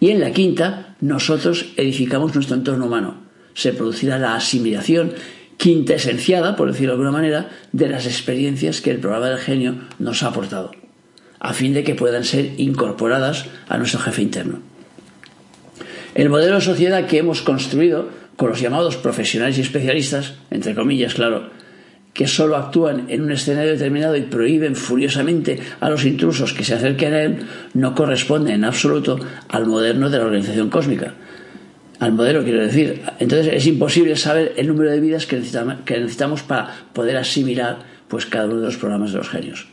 Y 0.00 0.10
en 0.10 0.20
la 0.20 0.32
quinta, 0.32 0.96
nosotros 1.00 1.72
edificamos 1.76 2.34
nuestro 2.34 2.56
entorno 2.56 2.86
humano. 2.86 3.22
Se 3.54 3.72
producirá 3.72 4.18
la 4.18 4.34
asimilación 4.34 5.12
quinta 5.60 5.92
esenciada, 5.92 6.56
por 6.56 6.68
decirlo 6.68 6.92
de 6.92 7.02
alguna 7.02 7.10
manera, 7.10 7.50
de 7.72 7.86
las 7.86 8.06
experiencias 8.06 8.80
que 8.80 8.90
el 8.90 8.98
programa 8.98 9.28
del 9.28 9.36
genio 9.36 9.74
nos 9.98 10.22
ha 10.22 10.28
aportado, 10.28 10.70
a 11.38 11.52
fin 11.52 11.74
de 11.74 11.84
que 11.84 11.94
puedan 11.94 12.24
ser 12.24 12.52
incorporadas 12.56 13.44
a 13.68 13.76
nuestro 13.76 14.00
jefe 14.00 14.22
interno. 14.22 14.60
El 16.14 16.30
modelo 16.30 16.54
de 16.54 16.62
sociedad 16.62 17.06
que 17.06 17.18
hemos 17.18 17.42
construido 17.42 18.08
con 18.36 18.48
los 18.48 18.62
llamados 18.62 18.96
profesionales 18.96 19.58
y 19.58 19.60
especialistas, 19.60 20.32
entre 20.50 20.74
comillas, 20.74 21.12
claro, 21.12 21.50
que 22.14 22.26
solo 22.26 22.56
actúan 22.56 23.10
en 23.10 23.20
un 23.20 23.30
escenario 23.30 23.72
determinado 23.72 24.16
y 24.16 24.22
prohíben 24.22 24.74
furiosamente 24.74 25.60
a 25.78 25.90
los 25.90 26.06
intrusos 26.06 26.54
que 26.54 26.64
se 26.64 26.72
acerquen 26.72 27.12
a 27.12 27.22
él, 27.22 27.46
no 27.74 27.94
corresponde 27.94 28.54
en 28.54 28.64
absoluto 28.64 29.20
al 29.50 29.66
moderno 29.66 30.08
de 30.08 30.16
la 30.16 30.24
organización 30.24 30.70
cósmica. 30.70 31.12
Al 32.00 32.12
modelo, 32.12 32.42
quiero 32.42 32.62
decir. 32.62 33.02
Entonces 33.18 33.52
es 33.54 33.66
imposible 33.66 34.16
saber 34.16 34.54
el 34.56 34.66
número 34.66 34.90
de 34.90 35.00
vidas 35.00 35.26
que 35.26 35.36
necesitamos, 35.36 36.42
para 36.42 36.74
poder 36.92 37.16
asimilar 37.16 37.78
pues, 38.08 38.26
cada 38.26 38.46
uno 38.46 38.56
de 38.56 38.66
los 38.66 38.76
programas 38.76 39.12
de 39.12 39.18
los 39.18 39.28
genios. 39.28 39.68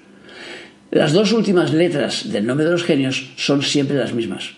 Las 0.91 1.13
dos 1.13 1.33
últimas 1.33 1.73
letras 1.73 2.31
del 2.31 2.45
nombre 2.45 2.65
de 2.65 2.71
los 2.71 2.83
genios 2.83 3.31
son 3.35 3.63
siempre 3.63 3.97
las 3.97 4.13
mismas 4.13 4.57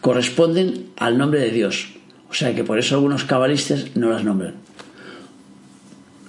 corresponden 0.00 0.86
al 0.96 1.18
nombre 1.18 1.40
de 1.40 1.50
Dios. 1.50 1.88
O 2.30 2.34
sea 2.34 2.54
que 2.54 2.64
por 2.64 2.78
eso 2.78 2.94
algunos 2.94 3.24
cabalistas 3.24 3.96
no 3.96 4.10
las 4.10 4.24
nombran. 4.24 4.54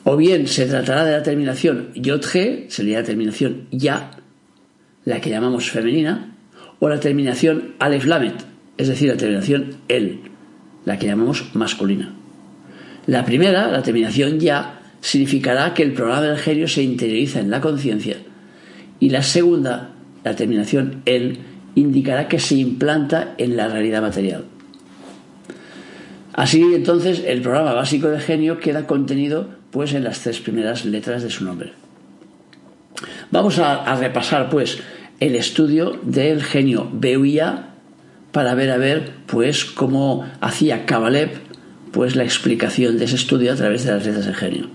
O 0.04 0.18
bien 0.18 0.48
se 0.48 0.66
tratará 0.66 1.06
de 1.06 1.12
la 1.12 1.24
terminación 1.24 1.94
Yod-G, 1.94 2.70
sería 2.70 3.00
la 3.00 3.06
terminación 3.06 3.68
Ya, 3.72 4.12
la 5.06 5.22
que 5.22 5.30
llamamos 5.30 5.70
femenina, 5.70 6.36
o 6.80 6.90
la 6.90 7.00
terminación 7.00 7.76
Aleph 7.80 8.06
Lamet, 8.06 8.46
es 8.78 8.88
decir, 8.88 9.10
la 9.10 9.18
terminación 9.18 9.76
El, 9.88 10.22
la 10.90 10.98
que 10.98 11.06
llamamos 11.06 11.54
masculina. 11.54 12.12
La 13.06 13.24
primera, 13.24 13.68
la 13.72 13.84
terminación 13.84 14.40
ya, 14.40 14.82
significará 15.02 15.76
que 15.76 15.84
el 15.84 15.94
programa 15.94 16.22
del 16.22 16.38
genio 16.38 16.68
se 16.68 16.82
interioriza 16.82 17.40
en 17.40 17.52
la 17.52 17.62
conciencia. 17.62 18.18
Y 19.00 19.12
la 19.12 19.22
segunda, 19.22 19.92
la 20.24 20.36
terminación 20.36 21.04
el, 21.06 21.38
indicará 21.76 22.28
que 22.28 22.40
se 22.40 22.56
implanta 22.56 23.36
en 23.38 23.56
la 23.56 23.68
realidad 23.68 24.02
material. 24.02 24.46
Así 26.34 26.64
entonces 26.74 27.24
el 27.24 27.44
programa 27.44 27.74
básico 27.74 28.08
de 28.08 28.20
genio 28.20 28.60
queda 28.60 28.88
contenido 28.88 29.48
pues 29.70 29.94
en 29.94 30.04
las 30.04 30.22
tres 30.22 30.40
primeras 30.40 30.86
letras 30.86 31.22
de 31.22 31.30
su 31.30 31.46
nombre. 31.46 31.74
Vamos 33.30 33.60
a, 33.60 33.96
repasar 33.96 34.50
pues 34.50 34.80
el 35.20 35.36
estudio 35.36 36.00
del 36.02 36.42
genio 36.42 36.90
Beuya 36.92 37.69
para 38.40 38.56
ver 38.56 38.72
a 38.72 38.78
ver 38.78 39.12
pues 39.26 39.66
cómo 39.66 40.26
hacía 40.40 40.86
Kabalev 40.86 41.42
pues 41.92 42.16
la 42.16 42.24
explicación 42.24 42.98
de 42.98 43.04
ese 43.04 43.18
estudio 43.18 43.52
a 43.52 43.56
través 43.58 43.84
de 43.84 43.92
las 43.92 44.06
letras 44.06 44.28
del 44.28 44.36
genio. 44.36 44.68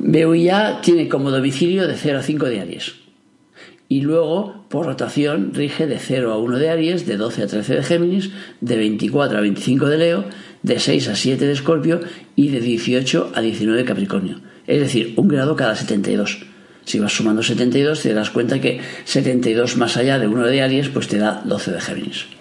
Beuya 0.00 0.80
tiene 0.80 1.08
como 1.08 1.30
domicilio 1.30 1.86
de 1.86 1.94
0 1.94 2.18
a 2.18 2.22
5 2.24 2.46
de 2.46 2.60
Aries 2.60 2.94
y 3.88 4.00
luego 4.00 4.64
por 4.68 4.86
rotación 4.86 5.54
rige 5.54 5.86
de 5.86 6.00
0 6.00 6.32
a 6.32 6.38
1 6.38 6.58
de 6.58 6.70
Aries, 6.70 7.06
de 7.06 7.16
12 7.16 7.44
a 7.44 7.46
13 7.46 7.74
de 7.76 7.82
Géminis, 7.84 8.30
de 8.60 8.76
24 8.76 9.38
a 9.38 9.40
25 9.42 9.86
de 9.86 9.98
Leo, 9.98 10.24
de 10.64 10.80
6 10.80 11.06
a 11.06 11.14
7 11.14 11.46
de 11.46 11.52
Escorpio 11.52 12.00
y 12.34 12.48
de 12.48 12.58
18 12.58 13.30
a 13.32 13.40
19 13.40 13.78
de 13.78 13.84
Capricornio. 13.84 14.40
Es 14.66 14.80
decir, 14.80 15.14
un 15.14 15.28
grado 15.28 15.54
cada 15.54 15.76
72. 15.76 16.46
Si 16.84 16.98
vas 16.98 17.12
sumando 17.12 17.44
72 17.44 18.02
te 18.02 18.12
das 18.12 18.30
cuenta 18.30 18.60
que 18.60 18.80
72 19.04 19.76
más 19.76 19.96
allá 19.96 20.18
de 20.18 20.26
1 20.26 20.46
de 20.48 20.62
Aries 20.62 20.88
pues 20.88 21.06
te 21.06 21.18
da 21.18 21.42
12 21.44 21.70
de 21.70 21.80
Géminis. 21.80 22.39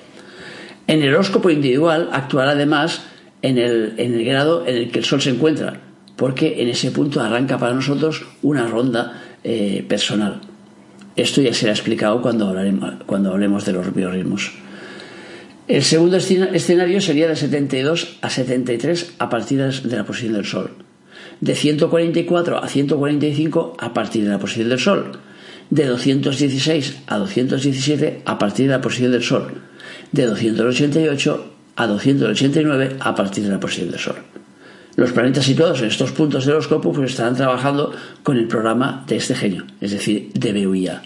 En 0.89 1.03
el 1.03 1.13
horóscopo 1.13 1.51
individual 1.51 2.09
actuará 2.11 2.53
además 2.53 3.03
en 3.43 3.59
el, 3.59 3.93
en 3.97 4.15
el 4.15 4.25
grado 4.25 4.65
en 4.65 4.75
el 4.75 4.89
que 4.89 4.97
el 4.97 5.05
Sol 5.05 5.21
se 5.21 5.29
encuentra, 5.29 5.79
porque 6.15 6.63
en 6.63 6.67
ese 6.67 6.89
punto 6.89 7.21
arranca 7.21 7.59
para 7.59 7.75
nosotros 7.75 8.25
una 8.41 8.65
ronda 8.65 9.21
eh, 9.43 9.85
personal. 9.87 10.41
Esto 11.15 11.43
ya 11.43 11.53
será 11.53 11.73
explicado 11.73 12.23
cuando, 12.23 12.55
cuando 13.05 13.29
hablemos 13.29 13.65
de 13.65 13.73
los 13.73 13.93
biorritmos. 13.93 14.51
El 15.67 15.83
segundo 15.83 16.17
escenario 16.17 17.01
sería 17.01 17.27
de 17.27 17.35
72 17.35 18.17
a 18.23 18.31
73 18.31 19.13
a 19.19 19.29
partir 19.29 19.61
de 19.61 19.95
la 19.95 20.05
posición 20.05 20.33
del 20.33 20.45
Sol. 20.45 20.71
De 21.39 21.53
144 21.53 22.57
a 22.57 22.67
145 22.67 23.77
a 23.77 23.93
partir 23.93 24.23
de 24.23 24.31
la 24.31 24.39
posición 24.39 24.69
del 24.69 24.79
Sol. 24.79 25.11
De 25.69 25.85
216 25.85 27.03
a 27.05 27.19
217 27.19 28.23
a 28.25 28.39
partir 28.39 28.65
de 28.65 28.71
la 28.71 28.81
posición 28.81 29.11
del 29.11 29.21
Sol. 29.21 29.68
De 30.11 30.25
288 30.25 31.53
a 31.75 31.87
289 31.87 32.97
a 32.99 33.15
partir 33.15 33.43
de 33.43 33.51
la 33.51 33.59
posición 33.59 33.91
del 33.91 33.99
Sol. 33.99 34.15
Los 34.95 35.13
planetas 35.13 35.45
situados 35.45 35.79
en 35.81 35.87
estos 35.87 36.11
puntos 36.11 36.45
del 36.45 36.55
horóscopo 36.55 36.91
pues 36.91 37.11
estarán 37.11 37.35
trabajando 37.35 37.93
con 38.21 38.37
el 38.37 38.47
programa 38.47 39.05
de 39.07 39.15
este 39.15 39.33
genio, 39.33 39.65
es 39.79 39.91
decir, 39.91 40.31
de 40.33 40.51
BUIA. 40.51 41.01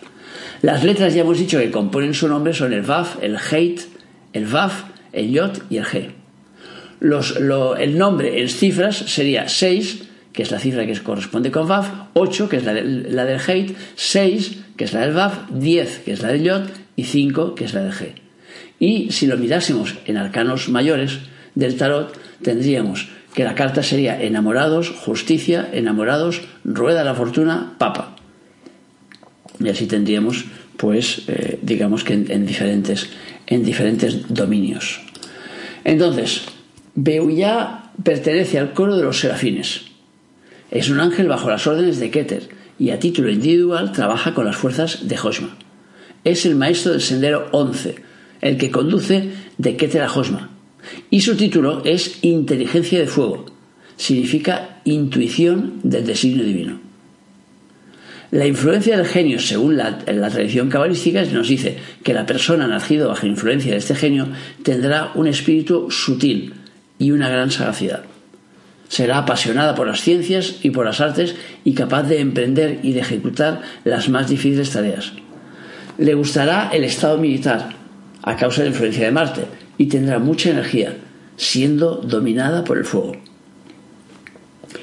Las 0.64 0.84
letras 0.84 1.14
ya 1.14 1.22
hemos 1.22 1.38
dicho 1.38 1.60
que 1.60 1.70
componen 1.70 2.14
su 2.14 2.28
nombre 2.28 2.54
son 2.54 2.74
el 2.74 2.82
VAF, 2.82 3.22
el 3.22 3.38
HEIT, 3.38 3.82
el 4.34 4.46
VAF, 4.48 4.86
el 5.12 5.30
YOT 5.30 5.64
y 5.70 5.78
el 5.78 5.86
G. 5.86 6.10
el 7.80 7.98
nombre 7.98 8.42
en 8.42 8.50
cifras 8.50 8.96
sería 8.96 9.48
6, 9.48 10.04
que 10.32 10.42
es 10.42 10.52
la 10.52 10.60
cifra 10.60 10.88
que 10.88 10.98
corresponde 11.00 11.52
con 11.52 11.68
VAF, 11.68 11.88
8, 12.14 12.50
que 12.50 12.58
es 12.58 12.64
la, 12.64 12.74
la 12.74 13.26
del 13.26 13.40
HEIT, 13.40 13.78
6, 13.96 14.58
que 14.76 14.86
es 14.86 14.94
la 14.94 15.02
del 15.02 15.14
VAF, 15.14 15.52
10, 15.52 16.00
que 16.00 16.14
es 16.14 16.22
la 16.22 16.30
del 16.30 16.44
YOT 16.44 16.70
y 16.96 17.04
5, 17.04 17.54
que 17.54 17.66
es 17.66 17.74
la 17.74 17.84
del 17.84 17.94
G. 17.94 18.14
Y 18.80 19.12
si 19.12 19.28
lo 19.28 19.38
mirásemos 19.38 19.96
en 20.06 20.18
arcanos 20.18 20.70
mayores 20.70 21.20
del 21.56 21.78
tarot, 21.78 22.18
tendríamos 22.42 23.10
que 23.34 23.44
la 23.44 23.56
carta 23.56 23.84
sería 23.84 24.22
enamorados, 24.22 24.90
justicia, 24.90 25.70
enamorados, 25.74 26.42
rueda 26.64 27.00
de 27.00 27.06
la 27.06 27.16
fortuna, 27.16 27.74
papa. 27.78 28.16
Y 29.60 29.70
así 29.70 29.88
tendríamos, 29.88 30.46
pues, 30.78 31.24
eh, 31.28 31.60
digamos 31.62 32.04
que 32.04 32.14
en, 32.14 32.46
diferentes, 32.46 33.10
en 33.48 33.64
diferentes 33.64 34.34
dominios. 34.34 35.02
Entonces, 35.84 36.44
Beuya 36.96 37.92
pertenece 38.04 38.60
al 38.60 38.74
coro 38.74 38.96
de 38.98 39.04
los 39.04 39.20
serafines. 39.20 39.86
Es 40.72 40.90
un 40.90 41.00
ángel 41.00 41.28
bajo 41.28 41.50
las 41.50 41.66
órdenes 41.68 42.00
de 42.00 42.12
Keter 42.12 42.50
y 42.80 42.92
a 42.92 43.00
título 43.00 43.30
individual 43.30 43.92
trabaja 43.92 44.34
con 44.34 44.46
las 44.46 44.56
fuerzas 44.56 45.08
de 45.08 45.18
Josma. 45.18 45.56
Es 46.24 46.46
el 46.46 46.56
maestro 46.56 46.92
del 46.92 47.02
sendero 47.02 47.50
11, 47.52 47.96
el 48.44 48.58
que 48.58 48.70
conduce 48.70 49.30
de 49.58 49.78
Keter 49.78 50.04
a 50.04 50.12
y 51.10 51.22
su 51.22 51.38
título 51.38 51.82
es 51.86 52.20
Inteligencia 52.24 53.00
de 53.00 53.08
Fuego. 53.08 53.46
Significa 53.96 54.82
intuición 54.84 55.80
del 55.84 56.06
designio 56.06 56.44
divino. 56.44 56.80
La 58.32 58.46
influencia 58.46 58.98
del 58.98 59.06
genio, 59.06 59.40
según 59.40 59.78
la, 59.78 60.00
tradición 60.00 60.70
cabalística, 60.70 61.24
nos 61.26 61.48
dice 61.48 61.78
que 62.04 62.14
la 62.14 62.26
persona 62.26 62.68
nacida 62.68 63.08
bajo 63.08 63.28
influencia 63.28 63.72
de 63.72 63.78
este 63.78 63.96
genio 63.96 64.28
tendrá 64.64 65.12
un 65.16 65.28
espíritu 65.28 65.90
sutil 65.90 66.54
y 67.00 67.12
una 67.12 67.30
gran 67.30 67.50
sagacidad. 67.50 68.04
Será 68.90 69.20
apasionada 69.20 69.74
por 69.76 69.88
las 69.88 70.02
ciencias 70.02 70.58
y 70.64 70.72
por 70.72 70.86
las 70.86 71.00
artes 71.00 71.36
y 71.64 71.74
capaz 71.74 72.04
de 72.04 72.20
emprender 72.20 72.80
y 72.84 72.92
de 72.94 73.02
ejecutar 73.02 73.62
las 73.86 74.10
más 74.10 74.28
difíciles 74.28 74.72
tareas. 74.72 75.14
Le 75.98 76.16
gustará 76.16 76.72
el 76.74 76.84
estado 76.84 77.20
militar, 77.20 77.83
a 78.24 78.36
causa 78.36 78.62
de 78.62 78.70
la 78.70 78.74
influencia 78.74 79.06
de 79.06 79.12
Marte, 79.12 79.46
y 79.78 79.88
tendrá 79.88 80.20
mucha 80.20 80.50
energía, 80.50 80.96
siendo 81.38 81.96
dominada 81.96 82.64
por 82.64 82.78
el 82.78 82.86
fuego. 82.86 83.16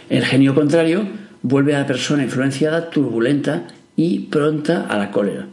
El 0.08 0.24
genio 0.24 0.54
contrario 0.54 1.08
vuelve 1.42 1.74
a 1.74 1.80
la 1.80 1.86
persona 1.86 2.22
influenciada 2.22 2.90
turbulenta 2.90 3.68
y 3.96 4.20
pronta 4.20 4.86
a 4.86 4.98
la 4.98 5.10
cólera. 5.10 5.46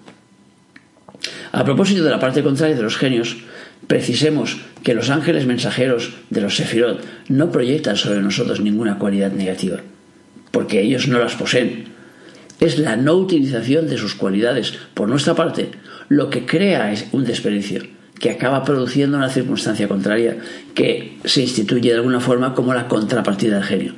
A 1.51 1.63
propósito 1.63 2.03
de 2.03 2.12
la 2.12 2.20
parte 2.20 2.44
contraria 2.44 2.75
de 2.75 2.84
los 2.84 2.98
genios, 2.98 3.38
precisemos 3.88 4.58
que 4.84 4.94
los 4.94 5.10
ángeles 5.10 5.46
mensajeros 5.46 6.13
de 6.29 6.41
los 6.41 6.56
Sefirot 6.56 7.03
no 7.29 7.51
proyectan 7.51 7.96
sobre 7.96 8.22
nosotros 8.22 8.60
ninguna 8.60 8.98
cualidad 8.98 9.32
negativa, 9.32 9.77
porque 10.51 10.82
ellos 10.82 11.08
no 11.08 11.20
las 11.20 11.36
poseen. 11.36 11.96
Es 12.59 12.79
la 12.79 12.95
no 12.95 13.13
utilización 13.13 13.87
de 13.87 13.97
sus 13.97 14.15
cualidades 14.15 14.73
por 14.93 15.07
nuestra 15.07 15.35
parte 15.35 15.71
lo 16.09 16.29
que 16.29 16.45
crea 16.45 16.93
un 17.11 17.25
desperdicio 17.25 17.83
que 18.19 18.31
acaba 18.31 18.63
produciendo 18.63 19.17
una 19.17 19.29
circunstancia 19.29 19.87
contraria 19.87 20.37
que 20.73 21.17
se 21.25 21.41
instituye 21.41 21.91
de 21.91 21.97
alguna 21.97 22.19
forma 22.19 22.55
como 22.55 22.73
la 22.73 22.87
contrapartida 22.87 23.55
del 23.55 23.63
genio. 23.63 23.93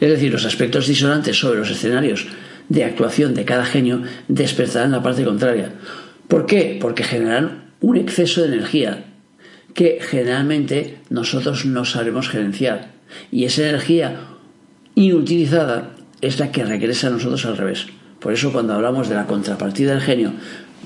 Es 0.00 0.10
decir, 0.10 0.32
los 0.32 0.44
aspectos 0.44 0.86
disonantes 0.86 1.38
sobre 1.38 1.58
los 1.58 1.70
escenarios 1.70 2.26
de 2.68 2.84
actuación 2.84 3.34
de 3.34 3.44
cada 3.44 3.64
genio 3.64 4.02
despertarán 4.28 4.92
la 4.92 5.02
parte 5.02 5.24
contraria. 5.24 5.72
¿Por 6.26 6.46
qué? 6.46 6.78
Porque 6.80 7.04
generan 7.04 7.72
un 7.80 7.96
exceso 7.96 8.42
de 8.42 8.48
energía 8.48 9.04
que 9.74 9.98
generalmente 10.00 10.98
nosotros 11.08 11.64
no 11.64 11.84
sabemos 11.84 12.28
gerenciar. 12.28 12.92
Y 13.30 13.44
esa 13.44 13.62
energía 13.62 14.20
inutilizada 14.94 15.94
es 16.20 16.38
la 16.38 16.50
que 16.50 16.64
regresa 16.64 17.08
a 17.08 17.10
nosotros 17.10 17.44
al 17.46 17.56
revés. 17.56 17.86
Por 18.20 18.32
eso 18.32 18.52
cuando 18.52 18.74
hablamos 18.74 19.08
de 19.08 19.14
la 19.14 19.26
contrapartida 19.26 19.92
del 19.92 20.00
genio, 20.00 20.32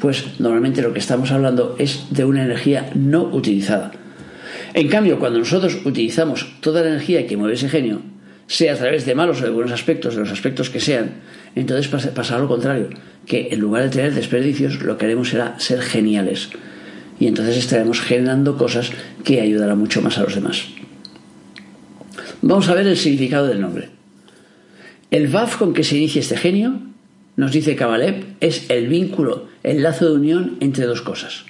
pues 0.00 0.38
normalmente 0.38 0.82
lo 0.82 0.92
que 0.92 0.98
estamos 0.98 1.30
hablando 1.30 1.76
es 1.78 2.06
de 2.10 2.24
una 2.24 2.44
energía 2.44 2.90
no 2.94 3.22
utilizada. 3.24 3.92
En 4.74 4.88
cambio, 4.88 5.18
cuando 5.18 5.38
nosotros 5.38 5.78
utilizamos 5.84 6.54
toda 6.60 6.82
la 6.82 6.88
energía 6.88 7.26
que 7.26 7.36
mueve 7.36 7.54
ese 7.54 7.68
genio, 7.68 8.02
sea 8.46 8.74
a 8.74 8.76
través 8.76 9.06
de 9.06 9.14
malos 9.14 9.40
o 9.40 9.44
de 9.44 9.50
buenos 9.50 9.72
aspectos, 9.72 10.14
de 10.14 10.20
los 10.20 10.30
aspectos 10.30 10.70
que 10.70 10.80
sean, 10.80 11.12
entonces 11.54 11.88
pasa, 11.88 12.38
lo 12.38 12.48
contrario, 12.48 12.88
que 13.26 13.48
en 13.50 13.60
lugar 13.60 13.84
de 13.84 13.90
tener 13.90 14.14
desperdicios, 14.14 14.82
lo 14.82 14.96
que 14.96 15.04
haremos 15.06 15.28
será 15.28 15.58
ser 15.58 15.80
geniales. 15.80 16.50
Y 17.20 17.28
entonces 17.28 17.56
estaremos 17.56 18.00
generando 18.00 18.56
cosas 18.56 18.90
que 19.24 19.40
ayudarán 19.40 19.78
mucho 19.78 20.02
más 20.02 20.18
a 20.18 20.22
los 20.22 20.34
demás. 20.34 20.64
Vamos 22.40 22.68
a 22.68 22.74
ver 22.74 22.86
el 22.86 22.96
significado 22.96 23.46
del 23.46 23.60
nombre. 23.60 24.01
El 25.12 25.28
VAF 25.28 25.58
con 25.58 25.74
que 25.74 25.84
se 25.84 25.98
inicia 25.98 26.20
este 26.20 26.38
genio 26.38 26.80
nos 27.36 27.52
dice 27.52 27.76
Kabalev, 27.76 28.24
es 28.40 28.70
el 28.70 28.88
vínculo, 28.88 29.46
el 29.62 29.82
lazo 29.82 30.06
de 30.06 30.12
unión 30.12 30.56
entre 30.60 30.86
dos 30.86 31.02
cosas. 31.02 31.44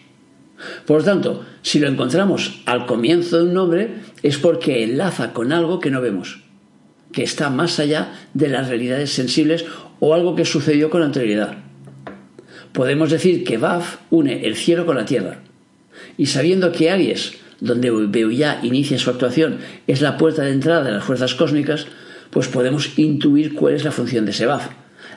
Por 0.84 0.98
lo 0.98 1.04
tanto, 1.04 1.44
si 1.62 1.78
lo 1.78 1.86
encontramos 1.86 2.60
al 2.66 2.86
comienzo 2.86 3.38
de 3.38 3.44
un 3.44 3.54
nombre, 3.54 3.94
es 4.24 4.36
porque 4.36 4.82
enlaza 4.82 5.32
con 5.32 5.52
algo 5.52 5.78
que 5.78 5.92
no 5.92 6.00
vemos, 6.00 6.40
que 7.12 7.22
está 7.22 7.50
más 7.50 7.78
allá 7.78 8.12
de 8.34 8.48
las 8.48 8.66
realidades 8.66 9.12
sensibles 9.12 9.64
o 10.00 10.12
algo 10.12 10.34
que 10.34 10.44
sucedió 10.44 10.90
con 10.90 11.04
anterioridad. 11.04 11.58
Podemos 12.72 13.12
decir 13.12 13.44
que 13.44 13.58
Baf 13.58 13.98
une 14.10 14.44
el 14.44 14.56
cielo 14.56 14.86
con 14.86 14.96
la 14.96 15.04
tierra. 15.04 15.38
Y 16.18 16.26
sabiendo 16.26 16.72
que 16.72 16.90
Aries, 16.90 17.34
donde 17.60 17.92
Beuya 17.92 18.58
inicia 18.64 18.98
su 18.98 19.08
actuación, 19.08 19.58
es 19.86 20.00
la 20.00 20.16
puerta 20.16 20.42
de 20.42 20.50
entrada 20.50 20.82
de 20.82 20.90
las 20.90 21.04
fuerzas 21.04 21.36
cósmicas, 21.36 21.86
pues 22.32 22.48
podemos 22.48 22.98
intuir 22.98 23.54
cuál 23.54 23.74
es 23.74 23.84
la 23.84 23.92
función 23.92 24.24
de 24.24 24.30
ese 24.30 24.46
Baf 24.46 24.70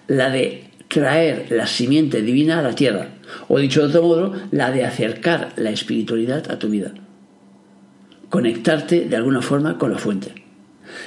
la 0.07 0.29
de 0.29 0.65
traer 0.89 1.47
la 1.49 1.65
simiente 1.65 2.21
divina 2.21 2.59
a 2.59 2.61
la 2.61 2.75
tierra, 2.75 3.09
o 3.47 3.57
dicho 3.57 3.81
de 3.81 3.87
otro 3.87 4.03
modo, 4.03 4.33
la 4.51 4.69
de 4.71 4.83
acercar 4.83 5.53
la 5.55 5.71
espiritualidad 5.71 6.51
a 6.51 6.59
tu 6.59 6.69
vida, 6.69 6.93
conectarte 8.29 9.05
de 9.05 9.15
alguna 9.15 9.41
forma 9.41 9.77
con 9.77 9.91
la 9.91 9.97
fuente. 9.97 10.33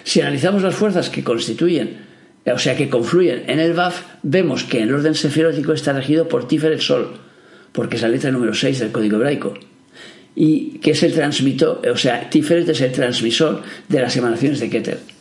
Si 0.02 0.20
analizamos 0.20 0.62
las 0.62 0.74
fuerzas 0.74 1.10
que 1.10 1.22
constituyen, 1.22 2.08
o 2.52 2.58
sea, 2.58 2.76
que 2.76 2.88
confluyen 2.88 3.44
en 3.46 3.60
el 3.60 3.74
VAF, 3.74 4.02
vemos 4.22 4.64
que 4.64 4.82
el 4.82 4.92
orden 4.92 5.14
sefirótico 5.14 5.74
está 5.74 5.92
regido 5.92 6.26
por 6.26 6.48
Tiferet 6.48 6.80
Sol, 6.80 7.18
porque 7.72 7.96
es 7.96 8.02
la 8.02 8.08
letra 8.08 8.30
número 8.30 8.54
6 8.54 8.80
del 8.80 8.92
código 8.92 9.16
hebraico, 9.16 9.54
y 10.34 10.78
que 10.78 10.92
es 10.92 11.02
el 11.02 11.12
transmisor, 11.12 11.86
o 11.86 11.96
sea, 11.96 12.30
Tiferet 12.30 12.68
es 12.68 12.80
el 12.80 12.92
transmisor 12.92 13.62
de 13.88 14.00
las 14.00 14.16
emanaciones 14.16 14.60
de 14.60 14.70
Keter. 14.70 15.17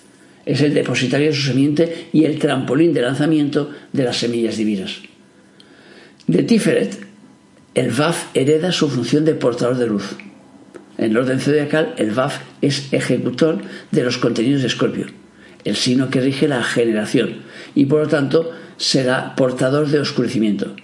Es 0.48 0.62
el 0.62 0.74
depositario 0.74 1.28
de 1.28 1.36
su 1.36 1.42
semiente 1.42 2.08
y 2.14 2.24
el 2.24 2.40
trampolín 2.40 2.94
de 2.94 3.02
lanzamiento 3.02 3.70
de 3.92 4.06
las 4.06 4.18
semillas 4.18 4.56
divinas. 4.56 5.02
De 6.26 6.44
Tiferet, 6.44 7.06
el 7.76 7.92
VAF 7.92 8.28
hereda 8.34 8.72
su 8.72 8.90
función 8.90 9.26
de 9.26 9.36
portador 9.36 9.78
de 9.78 9.88
luz. 9.88 10.16
En 10.98 11.12
el 11.12 11.18
orden 11.18 11.42
zodiacal, 11.42 11.94
el 11.98 12.12
VAF 12.12 12.40
es 12.62 12.92
ejecutor 12.94 13.62
de 13.92 14.04
los 14.04 14.18
contenidos 14.18 14.62
de 14.62 14.68
Escorpio, 14.68 15.08
el 15.66 15.76
signo 15.76 16.10
que 16.10 16.22
rige 16.22 16.48
la 16.48 16.64
generación, 16.64 17.42
y 17.76 17.86
por 17.86 18.04
lo 18.04 18.08
tanto 18.08 18.50
será 18.78 19.36
portador 19.36 19.90
de 19.90 20.00
oscurecimiento. 20.00 20.78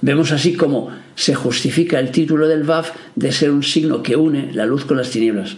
Vemos 0.00 0.32
así 0.32 0.54
cómo 0.54 0.90
se 1.14 1.36
justifica 1.36 2.00
el 2.00 2.10
título 2.10 2.48
del 2.48 2.64
VAF 2.64 2.90
de 3.14 3.30
ser 3.30 3.52
un 3.52 3.62
signo 3.62 4.02
que 4.02 4.16
une 4.16 4.52
la 4.52 4.66
luz 4.66 4.84
con 4.84 4.96
las 4.96 5.10
tinieblas. 5.10 5.56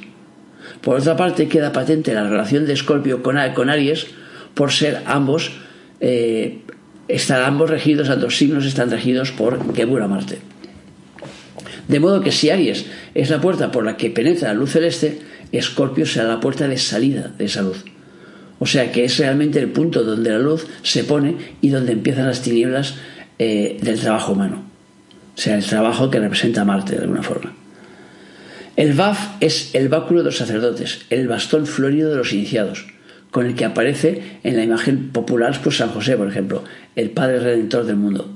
Por 0.80 0.96
otra 0.96 1.16
parte, 1.16 1.48
queda 1.48 1.72
patente 1.72 2.14
la 2.14 2.28
relación 2.28 2.66
de 2.66 2.72
Escorpio 2.72 3.22
con, 3.22 3.38
Aries 3.38 4.06
por 4.54 4.72
ser 4.72 5.02
ambos, 5.06 5.52
eh, 6.00 6.58
ambos 7.44 7.70
regidos, 7.70 8.10
ambos 8.10 8.36
signos 8.36 8.66
están 8.66 8.90
regidos 8.90 9.32
por 9.32 9.74
Gebura 9.74 10.08
Marte. 10.08 10.38
De 11.88 12.00
modo 12.00 12.20
que 12.20 12.32
si 12.32 12.50
Aries 12.50 12.86
es 13.14 13.30
la 13.30 13.40
puerta 13.40 13.70
por 13.70 13.84
la 13.84 13.96
que 13.96 14.10
penetra 14.10 14.48
la 14.48 14.54
luz 14.54 14.72
celeste, 14.72 15.20
Escorpio 15.52 16.06
será 16.06 16.28
la 16.28 16.40
puerta 16.40 16.66
de 16.66 16.78
salida 16.78 17.32
de 17.36 17.44
esa 17.44 17.62
luz. 17.62 17.84
O 18.58 18.66
sea 18.66 18.92
que 18.92 19.04
es 19.04 19.18
realmente 19.18 19.58
el 19.58 19.68
punto 19.68 20.04
donde 20.04 20.30
la 20.30 20.38
luz 20.38 20.66
se 20.82 21.04
pone 21.04 21.36
y 21.60 21.68
donde 21.68 21.92
empiezan 21.92 22.26
las 22.26 22.42
tinieblas 22.42 22.94
eh, 23.38 23.78
del 23.82 24.00
trabajo 24.00 24.32
humano. 24.32 24.62
O 25.36 25.40
sea, 25.40 25.56
el 25.56 25.64
trabajo 25.64 26.10
que 26.10 26.20
representa 26.20 26.64
Marte 26.64 26.96
de 26.96 27.02
alguna 27.02 27.22
forma. 27.22 27.52
El 28.76 28.94
Vaf 28.94 29.36
es 29.40 29.72
el 29.74 29.88
báculo 29.88 30.20
de 30.20 30.24
los 30.26 30.36
sacerdotes, 30.36 31.02
el 31.10 31.28
bastón 31.28 31.66
florido 31.66 32.10
de 32.10 32.16
los 32.16 32.32
iniciados, 32.32 32.86
con 33.30 33.46
el 33.46 33.54
que 33.54 33.64
aparece 33.64 34.40
en 34.42 34.56
la 34.56 34.64
imagen 34.64 35.10
popular 35.10 35.60
pues 35.62 35.76
San 35.76 35.90
José, 35.90 36.16
por 36.16 36.28
ejemplo, 36.28 36.64
el 36.96 37.10
Padre 37.10 37.38
Redentor 37.38 37.84
del 37.84 37.96
mundo. 37.96 38.34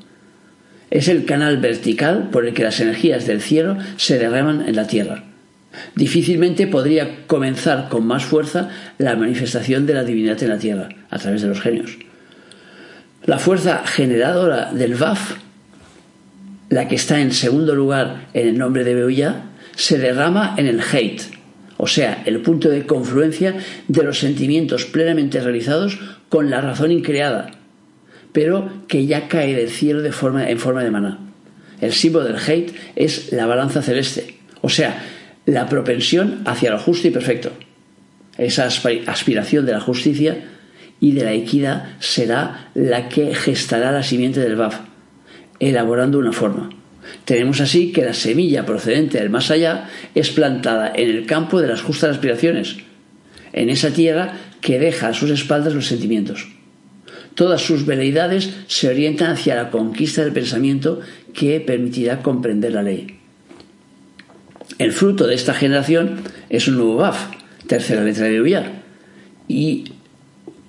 Es 0.90 1.08
el 1.08 1.24
canal 1.24 1.56
vertical 1.56 2.28
por 2.30 2.46
el 2.46 2.54
que 2.54 2.62
las 2.62 2.78
energías 2.78 3.26
del 3.26 3.40
cielo 3.40 3.78
se 3.96 4.18
derraman 4.18 4.68
en 4.68 4.76
la 4.76 4.86
tierra. 4.86 5.24
Difícilmente 5.96 6.68
podría 6.68 7.26
comenzar 7.26 7.88
con 7.88 8.06
más 8.06 8.24
fuerza 8.24 8.70
la 8.96 9.16
manifestación 9.16 9.86
de 9.86 9.94
la 9.94 10.04
divinidad 10.04 10.40
en 10.42 10.50
la 10.50 10.58
tierra, 10.58 10.88
a 11.10 11.18
través 11.18 11.42
de 11.42 11.48
los 11.48 11.60
genios. 11.60 11.98
La 13.26 13.40
fuerza 13.40 13.82
generadora 13.84 14.72
del 14.72 14.94
Vaf, 14.94 15.36
la 16.70 16.86
que 16.86 16.94
está 16.94 17.20
en 17.20 17.32
segundo 17.32 17.74
lugar 17.74 18.28
en 18.34 18.46
el 18.46 18.56
nombre 18.56 18.84
de 18.84 18.94
Beuya, 18.94 19.47
se 19.78 19.96
derrama 19.96 20.56
en 20.58 20.66
el 20.66 20.80
Hate, 20.80 21.22
o 21.76 21.86
sea, 21.86 22.24
el 22.26 22.40
punto 22.40 22.68
de 22.68 22.84
confluencia 22.84 23.54
de 23.86 24.02
los 24.02 24.18
sentimientos 24.18 24.86
plenamente 24.86 25.40
realizados 25.40 26.00
con 26.28 26.50
la 26.50 26.60
razón 26.60 26.90
increada, 26.90 27.52
pero 28.32 28.68
que 28.88 29.06
ya 29.06 29.28
cae 29.28 29.54
del 29.54 29.70
cielo 29.70 30.02
de 30.02 30.10
forma, 30.10 30.50
en 30.50 30.58
forma 30.58 30.82
de 30.82 30.90
maná. 30.90 31.20
El 31.80 31.92
símbolo 31.92 32.24
del 32.24 32.38
hate 32.44 32.74
es 32.96 33.32
la 33.32 33.46
balanza 33.46 33.80
celeste, 33.80 34.34
o 34.62 34.68
sea, 34.68 35.00
la 35.46 35.68
propensión 35.68 36.42
hacia 36.44 36.72
lo 36.72 36.80
justo 36.80 37.06
y 37.06 37.12
perfecto. 37.12 37.52
Esa 38.36 38.66
aspiración 38.66 39.64
de 39.64 39.72
la 39.72 39.80
justicia 39.80 40.44
y 40.98 41.12
de 41.12 41.22
la 41.22 41.34
equidad 41.34 41.96
será 42.00 42.70
la 42.74 43.08
que 43.08 43.32
gestará 43.32 43.92
la 43.92 44.02
simiente 44.02 44.40
del 44.40 44.56
Baf, 44.56 44.80
elaborando 45.60 46.18
una 46.18 46.32
forma. 46.32 46.70
Tenemos 47.24 47.60
así 47.60 47.92
que 47.92 48.04
la 48.04 48.14
semilla 48.14 48.66
procedente 48.66 49.18
del 49.18 49.30
más 49.30 49.50
allá 49.50 49.88
es 50.14 50.30
plantada 50.30 50.92
en 50.94 51.10
el 51.10 51.26
campo 51.26 51.60
de 51.60 51.68
las 51.68 51.82
justas 51.82 52.10
aspiraciones, 52.10 52.76
en 53.52 53.70
esa 53.70 53.90
tierra 53.90 54.34
que 54.60 54.78
deja 54.78 55.08
a 55.08 55.14
sus 55.14 55.30
espaldas 55.30 55.74
los 55.74 55.86
sentimientos. 55.86 56.48
Todas 57.34 57.62
sus 57.62 57.86
veleidades 57.86 58.50
se 58.66 58.88
orientan 58.88 59.30
hacia 59.30 59.54
la 59.54 59.70
conquista 59.70 60.22
del 60.22 60.32
pensamiento 60.32 61.00
que 61.34 61.60
permitirá 61.60 62.20
comprender 62.20 62.72
la 62.72 62.82
ley. 62.82 63.18
El 64.78 64.92
fruto 64.92 65.26
de 65.26 65.34
esta 65.34 65.54
generación 65.54 66.22
es 66.48 66.68
un 66.68 66.76
nuevo 66.76 66.96
Baf, 66.96 67.28
tercera 67.66 68.02
letra 68.02 68.26
de 68.26 68.40
Uyar, 68.40 68.82
y 69.46 69.84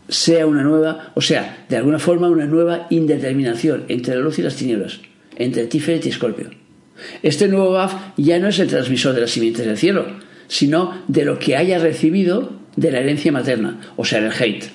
sea 0.08 0.48
una 0.48 0.64
nueva, 0.64 1.12
o 1.16 1.22
sea, 1.22 1.66
de 1.70 1.78
alguna 1.78 2.00
forma 2.00 2.30
una 2.30 2.46
nueva 2.46 2.88
indeterminación 2.90 3.86
entre 3.88 4.16
la 4.16 4.22
luz 4.22 4.40
y 4.40 4.42
las 4.42 4.56
tinieblas, 4.56 5.00
entre 5.40 5.66
Tiferet 5.66 6.06
y 6.06 6.10
Escorpio. 6.10 6.52
Este 7.24 7.48
nuevo 7.48 7.72
Baf 7.72 7.94
ya 8.18 8.40
no 8.40 8.50
es 8.50 8.60
el 8.60 8.68
transmisor 8.68 9.16
de 9.16 9.22
las 9.22 9.32
simientes 9.32 9.66
del 9.66 9.78
cielo, 9.78 10.06
sino 10.48 11.02
de 11.08 11.26
lo 11.26 11.40
que 11.40 11.56
haya 11.56 11.80
recibido 11.80 12.60
de 12.76 12.92
la 12.92 13.00
herencia 13.00 13.32
materna, 13.32 13.80
o 13.96 14.06
sea, 14.06 14.20
el 14.20 14.32
hate. 14.32 14.70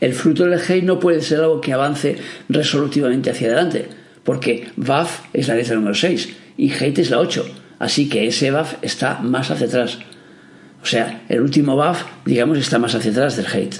El 0.00 0.12
fruto 0.12 0.44
del 0.44 0.60
hate 0.60 0.84
no 0.84 1.00
puede 1.00 1.20
ser 1.20 1.40
algo 1.40 1.60
que 1.60 1.72
avance 1.72 2.16
resolutivamente 2.48 3.30
hacia 3.30 3.48
adelante, 3.48 3.88
porque 4.24 4.68
Vaf 4.76 5.22
es 5.32 5.48
la 5.48 5.54
letra 5.54 5.74
número 5.74 5.94
6 5.94 6.36
y 6.56 6.70
hate 6.72 6.98
es 6.98 7.10
la 7.10 7.18
8, 7.18 7.46
así 7.78 8.08
que 8.08 8.26
ese 8.26 8.50
Vaf 8.50 8.74
está 8.82 9.20
más 9.20 9.50
hacia 9.50 9.66
atrás. 9.66 9.98
O 10.82 10.86
sea, 10.86 11.24
el 11.28 11.40
último 11.40 11.76
Vaf, 11.76 12.04
digamos, 12.24 12.58
está 12.58 12.78
más 12.78 12.94
hacia 12.94 13.10
atrás 13.10 13.36
del 13.36 13.46
hate. 13.46 13.76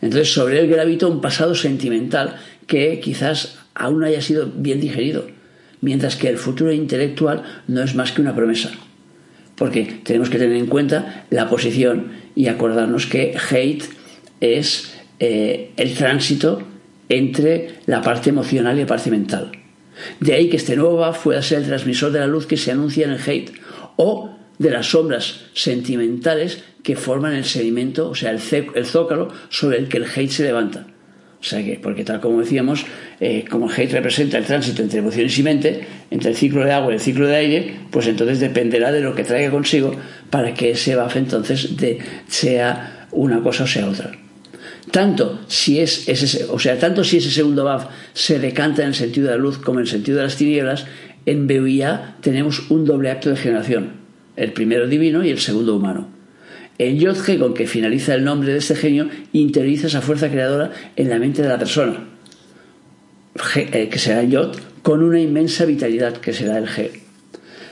Entonces, 0.00 0.32
sobre 0.32 0.58
él 0.58 0.68
gravita 0.68 1.06
un 1.06 1.20
pasado 1.20 1.54
sentimental 1.54 2.36
que 2.66 3.00
quizás 3.00 3.58
aún 3.74 4.00
no 4.00 4.06
haya 4.06 4.20
sido 4.20 4.50
bien 4.54 4.80
digerido, 4.80 5.26
mientras 5.80 6.16
que 6.16 6.28
el 6.28 6.38
futuro 6.38 6.72
intelectual 6.72 7.42
no 7.68 7.82
es 7.82 7.94
más 7.94 8.12
que 8.12 8.22
una 8.22 8.34
promesa. 8.34 8.70
Porque 9.56 10.00
tenemos 10.04 10.30
que 10.30 10.38
tener 10.38 10.56
en 10.56 10.66
cuenta 10.66 11.26
la 11.30 11.48
posición 11.48 12.12
y 12.34 12.48
acordarnos 12.48 13.06
que 13.06 13.36
hate 13.50 13.84
es 14.40 14.94
eh, 15.20 15.70
el 15.76 15.94
tránsito 15.94 16.62
entre 17.08 17.74
la 17.86 18.02
parte 18.02 18.30
emocional 18.30 18.76
y 18.76 18.80
la 18.80 18.86
parte 18.86 19.10
mental. 19.10 19.52
De 20.20 20.32
ahí 20.34 20.48
que 20.48 20.56
este 20.56 20.76
nuevo 20.76 21.12
pueda 21.22 21.42
ser 21.42 21.58
el 21.58 21.66
transmisor 21.66 22.12
de 22.12 22.20
la 22.20 22.26
luz 22.26 22.46
que 22.46 22.56
se 22.56 22.72
anuncia 22.72 23.04
en 23.04 23.12
el 23.12 23.20
hate 23.20 23.52
o 23.96 24.36
de 24.58 24.70
las 24.70 24.86
sombras 24.86 25.44
sentimentales 25.54 26.64
que 26.82 26.96
forman 26.96 27.34
el 27.34 27.44
sedimento, 27.44 28.08
o 28.08 28.14
sea, 28.14 28.30
el, 28.30 28.40
zócalo 28.40 29.28
sobre 29.50 29.78
el 29.78 29.88
que 29.88 29.98
el 29.98 30.04
hate 30.04 30.30
se 30.30 30.44
levanta. 30.44 30.86
O 31.42 31.44
sea 31.44 31.64
que, 31.64 31.76
porque 31.82 32.04
tal 32.04 32.20
como 32.20 32.38
decíamos, 32.38 32.86
eh, 33.18 33.44
como 33.50 33.68
el 33.68 33.72
hate 33.76 33.90
representa 33.90 34.38
el 34.38 34.44
tránsito 34.44 34.80
entre 34.80 35.00
emociones 35.00 35.36
y 35.36 35.42
mente, 35.42 35.80
entre 36.12 36.30
el 36.30 36.36
ciclo 36.36 36.64
de 36.64 36.70
agua 36.70 36.92
y 36.92 36.94
el 36.94 37.00
ciclo 37.00 37.26
de 37.26 37.34
aire, 37.34 37.74
pues 37.90 38.06
entonces 38.06 38.38
dependerá 38.38 38.92
de 38.92 39.00
lo 39.00 39.16
que 39.16 39.24
traiga 39.24 39.50
consigo 39.50 39.92
para 40.30 40.54
que 40.54 40.70
ese 40.70 40.94
baf 40.94 41.16
entonces 41.16 41.76
de, 41.76 41.98
sea 42.28 43.08
una 43.10 43.42
cosa 43.42 43.64
o 43.64 43.66
sea 43.66 43.88
otra. 43.88 44.12
Tanto 44.92 45.40
si 45.48 45.80
es 45.80 46.08
ese, 46.08 46.44
o 46.44 46.60
sea, 46.60 46.78
tanto 46.78 47.02
si 47.02 47.16
ese 47.16 47.30
segundo 47.30 47.64
Baf 47.64 47.86
se 48.12 48.38
decanta 48.38 48.82
en 48.82 48.88
el 48.88 48.94
sentido 48.94 49.26
de 49.28 49.32
la 49.32 49.38
luz 49.38 49.58
como 49.58 49.78
en 49.78 49.86
el 49.86 49.90
sentido 49.90 50.18
de 50.18 50.24
las 50.24 50.36
tinieblas, 50.36 50.86
en 51.26 51.46
Beuía 51.46 52.16
tenemos 52.20 52.70
un 52.70 52.84
doble 52.84 53.10
acto 53.10 53.30
de 53.30 53.36
generación, 53.36 53.92
el 54.36 54.52
primero 54.52 54.86
divino 54.86 55.24
y 55.24 55.30
el 55.30 55.38
segundo 55.38 55.74
humano. 55.76 56.21
El 56.82 56.98
Yodge 56.98 57.38
con 57.38 57.54
que 57.54 57.68
finaliza 57.68 58.12
el 58.14 58.24
nombre 58.24 58.52
de 58.52 58.58
este 58.58 58.74
genio 58.74 59.08
interioriza 59.32 59.86
esa 59.86 60.00
fuerza 60.00 60.28
creadora 60.28 60.72
en 60.96 61.08
la 61.08 61.18
mente 61.20 61.40
de 61.40 61.48
la 61.48 61.56
persona, 61.56 62.08
eh, 63.54 63.88
que 63.88 63.98
será 64.00 64.22
el 64.22 64.30
Yod, 64.30 64.56
con 64.82 65.00
una 65.00 65.20
inmensa 65.20 65.64
vitalidad, 65.64 66.16
que 66.16 66.32
será 66.32 66.58
el 66.58 66.66
G. 66.66 66.90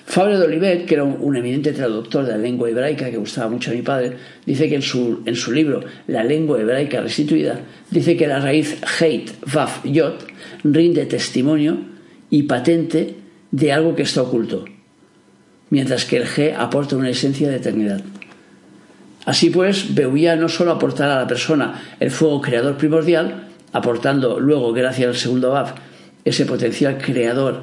Fabre 0.06 0.38
de 0.38 0.44
Olivet, 0.44 0.86
que 0.86 0.94
era 0.94 1.02
un, 1.02 1.36
eminente 1.36 1.72
traductor 1.72 2.24
de 2.24 2.32
la 2.32 2.38
lengua 2.38 2.70
hebraica 2.70 3.10
que 3.10 3.16
gustaba 3.16 3.50
mucho 3.50 3.72
a 3.72 3.74
mi 3.74 3.82
padre, 3.82 4.12
dice 4.46 4.68
que 4.68 4.76
en 4.76 4.82
su, 4.82 5.22
en 5.26 5.34
su 5.34 5.50
libro 5.50 5.82
La 6.06 6.22
lengua 6.22 6.60
hebraica 6.60 7.00
restituida, 7.00 7.60
dice 7.90 8.16
que 8.16 8.28
la 8.28 8.38
raíz 8.38 8.76
Heit, 9.00 9.30
Vaf, 9.52 9.84
Yot 9.84 10.24
rinde 10.62 11.06
testimonio 11.06 11.78
y 12.30 12.44
patente 12.44 13.16
de 13.50 13.72
algo 13.72 13.96
que 13.96 14.02
está 14.02 14.22
oculto, 14.22 14.66
mientras 15.70 16.04
que 16.04 16.18
el 16.18 16.26
G 16.26 16.54
aporta 16.56 16.96
una 16.96 17.10
esencia 17.10 17.48
de 17.48 17.56
eternidad. 17.56 18.02
Así 19.26 19.50
pues, 19.50 19.94
Beuya 19.94 20.36
no 20.36 20.48
solo 20.48 20.72
aportará 20.72 21.16
a 21.16 21.20
la 21.20 21.26
persona 21.26 21.80
el 22.00 22.10
fuego 22.10 22.40
creador 22.40 22.76
primordial, 22.76 23.48
aportando 23.72 24.40
luego, 24.40 24.72
gracias 24.72 25.08
al 25.08 25.16
segundo 25.16 25.50
Vaf, 25.50 25.72
ese 26.24 26.46
potencial 26.46 26.98
creador 26.98 27.62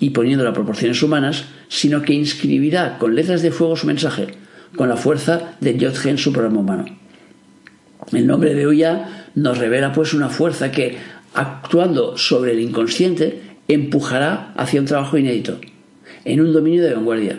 y 0.00 0.10
poniendo 0.10 0.44
las 0.44 0.54
proporciones 0.54 1.02
humanas, 1.02 1.44
sino 1.68 2.02
que 2.02 2.14
inscribirá 2.14 2.98
con 2.98 3.14
letras 3.14 3.42
de 3.42 3.52
fuego 3.52 3.76
su 3.76 3.86
mensaje, 3.86 4.28
con 4.76 4.88
la 4.88 4.96
fuerza 4.96 5.56
de 5.60 5.76
Yodge 5.76 6.06
en 6.06 6.18
su 6.18 6.32
programa 6.32 6.60
humano. 6.60 6.84
El 8.10 8.26
nombre 8.26 8.54
de 8.54 8.66
Uya 8.66 9.26
nos 9.34 9.58
revela 9.58 9.92
pues 9.92 10.12
una 10.12 10.28
fuerza 10.28 10.72
que, 10.72 10.96
actuando 11.34 12.16
sobre 12.16 12.52
el 12.52 12.60
inconsciente, 12.60 13.42
empujará 13.68 14.52
hacia 14.56 14.80
un 14.80 14.86
trabajo 14.86 15.16
inédito, 15.16 15.60
en 16.24 16.40
un 16.40 16.52
dominio 16.52 16.82
de 16.82 16.94
vanguardia. 16.94 17.36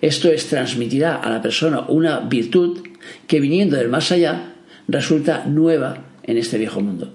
Esto 0.00 0.30
es, 0.30 0.46
transmitirá 0.46 1.16
a 1.16 1.30
la 1.30 1.42
persona 1.42 1.80
una 1.88 2.20
virtud 2.20 2.80
que 3.26 3.40
viniendo 3.40 3.76
del 3.76 3.88
más 3.88 4.12
allá 4.12 4.54
resulta 4.88 5.44
nueva 5.46 5.98
en 6.22 6.38
este 6.38 6.58
viejo 6.58 6.80
mundo. 6.80 7.12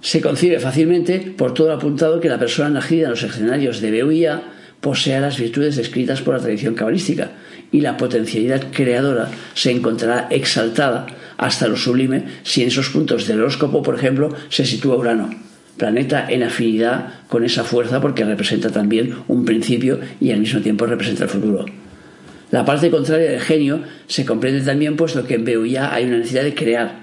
Se 0.00 0.20
concibe 0.20 0.58
fácilmente 0.58 1.20
por 1.20 1.54
todo 1.54 1.68
lo 1.68 1.74
apuntado 1.74 2.20
que 2.20 2.28
la 2.28 2.38
persona 2.38 2.68
nacida 2.68 3.04
en 3.04 3.10
los 3.10 3.22
escenarios 3.22 3.80
de 3.80 4.02
BUIA 4.02 4.42
posea 4.80 5.20
las 5.20 5.38
virtudes 5.38 5.76
descritas 5.76 6.20
por 6.20 6.34
la 6.34 6.40
tradición 6.40 6.74
cabalística 6.74 7.30
y 7.70 7.80
la 7.80 7.96
potencialidad 7.96 8.66
creadora 8.72 9.30
se 9.54 9.70
encontrará 9.70 10.26
exaltada 10.30 11.06
hasta 11.38 11.68
lo 11.68 11.76
sublime 11.76 12.24
si 12.42 12.62
en 12.62 12.68
esos 12.68 12.90
puntos 12.90 13.26
del 13.26 13.40
horóscopo, 13.40 13.82
por 13.82 13.94
ejemplo, 13.94 14.34
se 14.48 14.66
sitúa 14.66 14.96
Urano, 14.96 15.30
planeta 15.82 16.28
en 16.30 16.44
afinidad 16.44 17.08
con 17.26 17.44
esa 17.44 17.64
fuerza 17.64 18.00
porque 18.00 18.24
representa 18.24 18.70
también 18.70 19.16
un 19.26 19.44
principio 19.44 19.98
y 20.20 20.30
al 20.30 20.38
mismo 20.38 20.60
tiempo 20.60 20.86
representa 20.86 21.24
el 21.24 21.28
futuro. 21.28 21.66
La 22.52 22.64
parte 22.64 22.88
contraria 22.88 23.32
del 23.32 23.40
genio 23.40 23.80
se 24.06 24.24
comprende 24.24 24.60
también 24.60 24.94
puesto 24.94 25.24
que 25.24 25.34
en 25.34 25.44
BUIA 25.44 25.92
hay 25.92 26.04
una 26.04 26.18
necesidad 26.18 26.44
de 26.44 26.54
crear, 26.54 27.00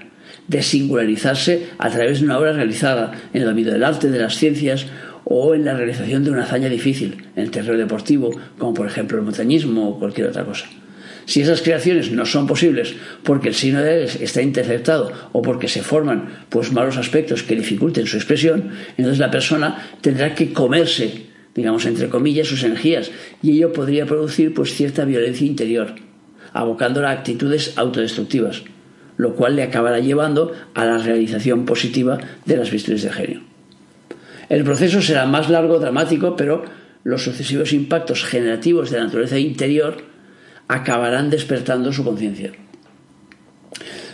de 0.48 0.62
singularizarse 0.62 1.66
a 1.76 1.90
través 1.90 2.20
de 2.20 2.24
una 2.24 2.38
obra 2.38 2.54
realizada 2.54 3.12
en 3.34 3.42
el 3.42 3.48
dominio 3.48 3.70
del 3.70 3.84
arte, 3.84 4.10
de 4.10 4.18
las 4.18 4.36
ciencias 4.36 4.86
o 5.24 5.54
en 5.54 5.66
la 5.66 5.74
realización 5.74 6.24
de 6.24 6.30
una 6.30 6.44
hazaña 6.44 6.70
difícil 6.70 7.22
en 7.36 7.42
el 7.42 7.50
terreno 7.50 7.76
deportivo, 7.76 8.30
como 8.56 8.72
por 8.72 8.86
ejemplo 8.86 9.18
el 9.18 9.24
montañismo 9.24 9.90
o 9.90 9.98
cualquier 9.98 10.28
otra 10.28 10.46
cosa. 10.46 10.64
Si 11.30 11.42
esas 11.42 11.62
creaciones 11.62 12.10
no 12.10 12.26
son 12.26 12.48
posibles 12.48 12.96
porque 13.22 13.50
el 13.50 13.54
signo 13.54 13.80
de 13.80 13.92
Aries 13.92 14.20
está 14.20 14.42
interceptado 14.42 15.12
o 15.30 15.42
porque 15.42 15.68
se 15.68 15.80
forman 15.80 16.28
pues 16.48 16.72
malos 16.72 16.96
aspectos 16.96 17.44
que 17.44 17.54
dificulten 17.54 18.08
su 18.08 18.16
expresión, 18.16 18.70
entonces 18.96 19.20
la 19.20 19.30
persona 19.30 19.92
tendrá 20.00 20.34
que 20.34 20.52
comerse, 20.52 21.26
digamos 21.54 21.86
entre 21.86 22.08
comillas, 22.08 22.48
sus 22.48 22.64
energías 22.64 23.12
y 23.44 23.52
ello 23.52 23.72
podría 23.72 24.06
producir 24.06 24.52
pues 24.52 24.74
cierta 24.74 25.04
violencia 25.04 25.46
interior, 25.46 25.94
abocándola 26.52 27.10
a 27.10 27.12
actitudes 27.12 27.74
autodestructivas 27.78 28.64
lo 29.16 29.36
cual 29.36 29.54
le 29.54 29.62
acabará 29.62 30.00
llevando 30.00 30.52
a 30.74 30.84
la 30.84 30.98
realización 30.98 31.64
positiva 31.64 32.18
de 32.44 32.56
las 32.56 32.72
virtudes 32.72 33.02
de 33.02 33.12
genio. 33.12 33.42
El 34.48 34.64
proceso 34.64 35.00
será 35.00 35.26
más 35.26 35.48
largo, 35.48 35.78
dramático, 35.78 36.34
pero 36.34 36.64
los 37.04 37.22
sucesivos 37.22 37.72
impactos 37.72 38.24
generativos 38.24 38.90
de 38.90 38.98
la 38.98 39.04
naturaleza 39.04 39.38
interior 39.38 40.09
acabarán 40.70 41.30
despertando 41.30 41.92
su 41.92 42.04
conciencia. 42.04 42.52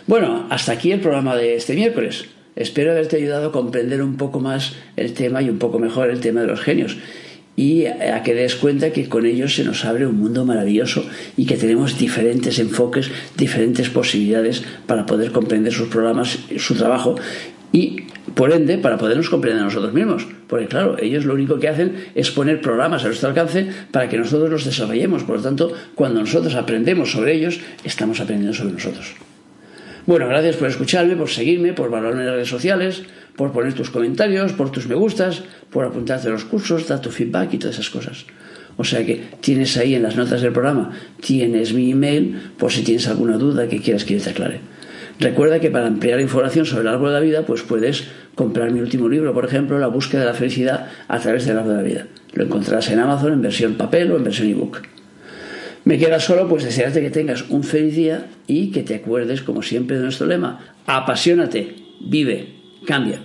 Bueno, 0.06 0.46
hasta 0.50 0.72
aquí 0.72 0.90
el 0.90 1.00
programa 1.00 1.36
de 1.36 1.54
este 1.56 1.74
miércoles. 1.74 2.26
Espero 2.54 2.92
haberte 2.92 3.16
ayudado 3.16 3.48
a 3.48 3.52
comprender 3.52 4.02
un 4.02 4.16
poco 4.16 4.40
más 4.40 4.74
el 4.96 5.12
tema 5.12 5.42
y 5.42 5.50
un 5.50 5.58
poco 5.58 5.78
mejor 5.78 6.08
el 6.08 6.20
tema 6.20 6.40
de 6.40 6.46
los 6.46 6.60
genios 6.60 6.96
y 7.56 7.86
a 7.86 8.22
que 8.22 8.34
des 8.34 8.54
cuenta 8.54 8.92
que 8.92 9.08
con 9.08 9.24
ellos 9.24 9.54
se 9.54 9.64
nos 9.64 9.84
abre 9.84 10.06
un 10.06 10.18
mundo 10.18 10.44
maravilloso 10.44 11.04
y 11.36 11.46
que 11.46 11.56
tenemos 11.56 11.98
diferentes 11.98 12.58
enfoques, 12.58 13.10
diferentes 13.36 13.88
posibilidades 13.88 14.62
para 14.86 15.06
poder 15.06 15.32
comprender 15.32 15.72
sus 15.72 15.88
programas, 15.88 16.38
su 16.58 16.74
trabajo 16.74 17.16
y 17.76 18.06
por 18.34 18.52
ende 18.52 18.78
para 18.78 18.96
podernos 18.96 19.28
comprender 19.28 19.62
nosotros 19.62 19.92
mismos. 19.92 20.26
Porque 20.46 20.66
claro, 20.66 20.96
ellos 20.98 21.26
lo 21.26 21.34
único 21.34 21.58
que 21.60 21.68
hacen 21.68 22.06
es 22.14 22.30
poner 22.30 22.62
programas 22.62 23.04
a 23.04 23.08
nuestro 23.08 23.28
alcance 23.28 23.68
para 23.90 24.08
que 24.08 24.16
nosotros 24.16 24.48
los 24.48 24.64
desarrollemos. 24.64 25.24
Por 25.24 25.36
lo 25.36 25.42
tanto, 25.42 25.72
cuando 25.94 26.20
nosotros 26.20 26.54
aprendemos 26.54 27.12
sobre 27.12 27.34
ellos, 27.34 27.60
estamos 27.84 28.18
aprendiendo 28.20 28.56
sobre 28.56 28.72
nosotros. 28.72 29.12
Bueno, 30.06 30.26
gracias 30.26 30.56
por 30.56 30.68
escucharme, 30.68 31.16
por 31.16 31.28
seguirme, 31.28 31.74
por 31.74 31.90
valorarme 31.90 32.20
en 32.20 32.26
las 32.28 32.34
redes 32.36 32.48
sociales, 32.48 33.02
por 33.36 33.52
poner 33.52 33.74
tus 33.74 33.90
comentarios, 33.90 34.52
por 34.54 34.72
tus 34.72 34.86
me 34.86 34.94
gustas, 34.94 35.42
por 35.68 35.84
apuntarte 35.84 36.28
a 36.28 36.30
los 36.30 36.46
cursos, 36.46 36.88
dar 36.88 37.02
tu 37.02 37.10
feedback 37.10 37.52
y 37.52 37.58
todas 37.58 37.74
esas 37.74 37.90
cosas. 37.90 38.24
O 38.78 38.84
sea 38.84 39.04
que 39.04 39.22
tienes 39.40 39.76
ahí 39.76 39.94
en 39.94 40.02
las 40.02 40.16
notas 40.16 40.40
del 40.40 40.52
programa, 40.52 40.92
tienes 41.20 41.74
mi 41.74 41.90
email 41.90 42.52
por 42.56 42.72
si 42.72 42.82
tienes 42.82 43.06
alguna 43.08 43.36
duda 43.36 43.68
que 43.68 43.82
quieras 43.82 44.04
que 44.04 44.14
yo 44.14 44.22
te 44.22 44.30
aclare. 44.30 44.60
Recuerda 45.18 45.60
que 45.60 45.70
para 45.70 45.86
ampliar 45.86 46.20
información 46.20 46.66
sobre 46.66 46.82
el 46.82 46.88
árbol 46.88 47.08
de 47.08 47.14
la 47.14 47.20
vida, 47.20 47.46
pues 47.46 47.62
puedes 47.62 48.04
comprar 48.34 48.70
mi 48.70 48.80
último 48.80 49.08
libro, 49.08 49.32
por 49.32 49.46
ejemplo, 49.46 49.78
La 49.78 49.86
búsqueda 49.86 50.20
de 50.20 50.26
la 50.26 50.34
felicidad 50.34 50.88
a 51.08 51.18
través 51.18 51.46
del 51.46 51.58
árbol 51.58 51.76
de 51.76 51.82
la 51.82 51.88
vida. 51.88 52.06
Lo 52.34 52.44
encontrarás 52.44 52.90
en 52.90 52.98
Amazon 52.98 53.32
en 53.32 53.42
versión 53.42 53.74
papel 53.74 54.12
o 54.12 54.16
en 54.16 54.24
versión 54.24 54.48
ebook. 54.48 54.82
Me 55.84 55.98
queda 55.98 56.20
solo 56.20 56.48
pues 56.48 56.64
desearte 56.64 57.00
que 57.00 57.10
tengas 57.10 57.48
un 57.48 57.62
feliz 57.62 57.94
día 57.94 58.26
y 58.46 58.72
que 58.72 58.82
te 58.82 58.96
acuerdes 58.96 59.40
como 59.40 59.62
siempre 59.62 59.96
de 59.96 60.02
nuestro 60.02 60.26
lema, 60.26 60.74
apasionate, 60.84 61.76
vive, 62.00 62.54
cambia. 62.84 63.20